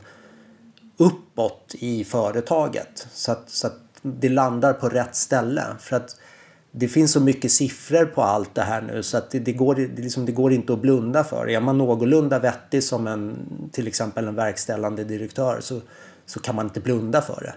uppåt 0.97 1.75
i 1.79 2.03
företaget. 2.03 3.07
Så 3.13 3.31
att, 3.31 3.49
så 3.49 3.67
att 3.67 3.79
det 4.01 4.29
landar 4.29 4.73
på 4.73 4.89
rätt 4.89 5.15
ställe. 5.15 5.63
För 5.79 5.95
att 5.95 6.15
det 6.71 6.87
finns 6.87 7.11
så 7.11 7.19
mycket 7.19 7.51
siffror 7.51 8.05
på 8.05 8.21
allt 8.21 8.55
det 8.55 8.61
här 8.61 8.81
nu 8.81 9.03
så 9.03 9.17
att 9.17 9.31
det, 9.31 9.39
det 9.39 9.53
går, 9.53 9.75
det, 9.75 10.01
liksom, 10.01 10.25
det 10.25 10.31
går 10.31 10.53
inte 10.53 10.73
att 10.73 10.81
blunda 10.81 11.23
för. 11.23 11.49
Är 11.49 11.59
man 11.59 11.77
någorlunda 11.77 12.39
vettig 12.39 12.83
som 12.83 13.07
en, 13.07 13.37
till 13.71 13.87
exempel 13.87 14.27
en 14.27 14.35
verkställande 14.35 15.03
direktör 15.03 15.59
så, 15.61 15.81
så 16.25 16.39
kan 16.39 16.55
man 16.55 16.65
inte 16.65 16.79
blunda 16.79 17.21
för 17.21 17.41
det. 17.41 17.53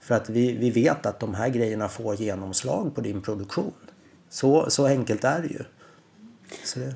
För 0.00 0.14
att 0.14 0.30
vi, 0.30 0.52
vi 0.52 0.70
vet 0.70 1.06
att 1.06 1.20
de 1.20 1.34
här 1.34 1.48
grejerna 1.48 1.88
får 1.88 2.14
genomslag 2.14 2.94
på 2.94 3.00
din 3.00 3.22
produktion. 3.22 3.72
Så, 4.28 4.70
så 4.70 4.86
enkelt 4.86 5.24
är 5.24 5.40
det 5.40 5.48
ju. 5.48 5.64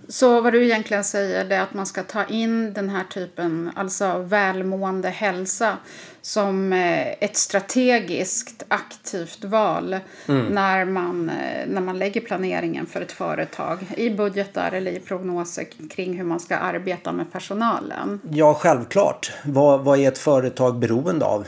Så, 0.08 0.40
vad 0.40 0.52
du 0.52 0.64
egentligen 0.64 1.04
säger 1.04 1.50
är 1.50 1.60
att 1.60 1.74
man 1.74 1.86
ska 1.86 2.02
ta 2.02 2.24
in 2.24 2.72
den 2.72 2.88
här 2.88 3.04
typen, 3.04 3.70
alltså 3.76 4.18
välmående 4.18 5.08
hälsa 5.08 5.76
som 6.22 6.72
eh, 6.72 7.06
ett 7.08 7.36
strategiskt 7.36 8.64
aktivt 8.68 9.44
val 9.44 9.96
mm. 10.28 10.46
när, 10.46 10.84
man, 10.84 11.30
eh, 11.30 11.68
när 11.68 11.80
man 11.80 11.98
lägger 11.98 12.20
planeringen 12.20 12.86
för 12.86 13.00
ett 13.00 13.12
företag 13.12 13.78
i 13.96 14.10
budgetar 14.10 14.72
eller 14.72 14.90
i 14.90 15.00
prognoser 15.00 15.66
kring 15.90 16.16
hur 16.16 16.24
man 16.24 16.40
ska 16.40 16.56
arbeta 16.56 17.12
med 17.12 17.32
personalen. 17.32 18.20
Ja, 18.30 18.54
självklart. 18.54 19.32
Vad, 19.44 19.84
vad 19.84 19.98
är 19.98 20.08
ett 20.08 20.18
företag 20.18 20.78
beroende 20.78 21.24
av? 21.24 21.46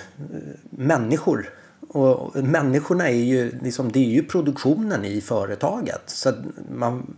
Människor 0.70 1.50
och 1.92 2.44
människorna 2.44 3.08
är 3.08 3.24
ju, 3.24 3.58
liksom, 3.62 3.92
det 3.92 3.98
är 3.98 4.10
ju 4.10 4.22
produktionen 4.22 5.04
i 5.04 5.20
företaget. 5.20 6.02
Så 6.06 6.32
man, 6.70 7.14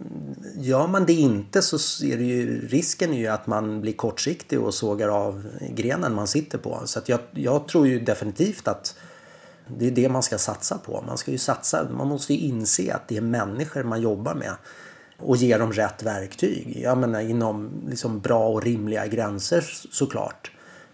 gör 0.56 0.86
man 0.86 1.06
det 1.06 1.12
inte 1.12 1.62
så 1.62 2.04
är 2.04 2.16
det 2.16 2.24
ju, 2.24 2.68
risken 2.68 3.12
är 3.12 3.18
ju 3.18 3.26
att 3.26 3.46
man 3.46 3.80
blir 3.80 3.92
kortsiktig 3.92 4.60
och 4.60 4.74
sågar 4.74 5.08
av 5.08 5.48
grenen 5.70 6.14
man 6.14 6.26
sitter 6.26 6.58
på. 6.58 6.80
Så 6.84 6.98
att 6.98 7.08
jag, 7.08 7.20
jag 7.30 7.68
tror 7.68 7.86
ju 7.86 8.00
definitivt 8.00 8.68
att 8.68 8.94
det 9.66 9.86
är 9.86 9.90
det 9.90 10.08
man 10.08 10.22
ska 10.22 10.38
satsa 10.38 10.78
på. 10.78 11.04
Man 11.06 11.18
ska 11.18 11.30
ju 11.30 11.38
satsa, 11.38 11.88
man 11.90 12.08
måste 12.08 12.34
ju 12.34 12.40
inse 12.40 12.94
att 12.94 13.08
det 13.08 13.16
är 13.16 13.20
människor 13.20 13.82
man 13.82 14.00
jobbar 14.00 14.34
med 14.34 14.52
och 15.18 15.36
ge 15.36 15.56
dem 15.56 15.72
rätt 15.72 16.02
verktyg. 16.02 16.80
Jag 16.82 16.98
menar 16.98 17.20
inom 17.20 17.70
liksom 17.88 18.20
bra 18.20 18.48
och 18.48 18.62
rimliga 18.62 19.06
gränser 19.06 19.64
såklart. 19.90 20.51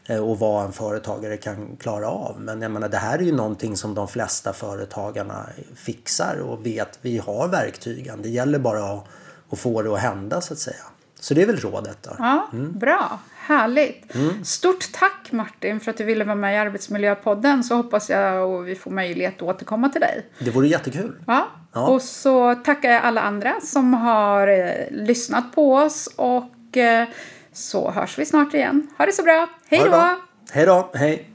Eh, 0.09 0.31
och 0.31 0.38
vad 0.38 0.64
en 0.64 0.73
företagare 0.73 1.37
kan 1.37 1.77
klara 1.77 2.09
av. 2.09 2.40
Men 2.40 2.62
jag 2.62 2.71
menar 2.71 2.88
det 2.88 2.97
här 2.97 3.18
är 3.18 3.23
ju 3.23 3.33
någonting 3.33 3.77
som 3.77 3.94
de 3.94 4.09
flesta 4.09 4.53
företagarna 4.53 5.47
fixar 5.75 6.40
och 6.40 6.66
vet 6.66 6.99
vi 7.03 7.18
har 7.18 7.49
verktygen. 7.49 8.23
Det 8.23 8.29
gäller 8.29 8.59
bara 8.59 8.92
att, 8.92 9.05
att 9.51 9.59
få 9.59 9.83
det 9.83 9.92
att 9.92 10.01
hända 10.01 10.40
så 10.40 10.53
att 10.53 10.59
säga. 10.59 10.85
Så 11.21 11.35
det 11.35 11.42
är 11.42 11.47
väl 11.47 11.57
rådet 11.57 11.99
då. 12.03 12.11
Ja, 12.18 12.49
mm. 12.53 12.79
Bra, 12.79 13.18
härligt. 13.37 14.14
Mm. 14.14 14.44
Stort 14.44 14.92
tack 14.92 15.33
Martin 15.33 15.81
för 15.81 15.90
att 15.90 15.97
du 15.97 16.05
ville 16.05 16.25
vara 16.25 16.35
med 16.35 16.55
i 16.55 16.59
Arbetsmiljöpodden 16.59 17.64
så 17.64 17.75
hoppas 17.75 18.11
jag 18.11 18.51
och 18.51 18.68
vi 18.68 18.75
får 18.75 18.90
möjlighet 18.90 19.37
att 19.37 19.42
återkomma 19.42 19.88
till 19.88 20.01
dig. 20.01 20.27
Det 20.38 20.51
vore 20.51 20.68
jättekul. 20.68 21.14
Ja. 21.27 21.47
ja. 21.73 21.87
Och 21.87 22.03
så 22.03 22.55
tackar 22.55 22.90
jag 22.90 23.03
alla 23.03 23.21
andra 23.21 23.55
som 23.62 23.94
har 23.94 24.49
eh, 24.49 24.90
lyssnat 24.90 25.55
på 25.55 25.75
oss 25.75 26.09
och 26.16 26.77
eh, 26.77 27.09
så 27.59 27.90
hörs 27.90 28.18
vi 28.18 28.25
snart 28.25 28.55
igen. 28.55 28.88
Ha 28.99 29.07
det 29.07 29.12
så 29.12 29.23
bra. 29.23 29.49
Hej 29.68 29.81
då! 29.85 30.16
Hej 30.53 30.66
då! 30.66 30.90
Hej! 30.94 31.31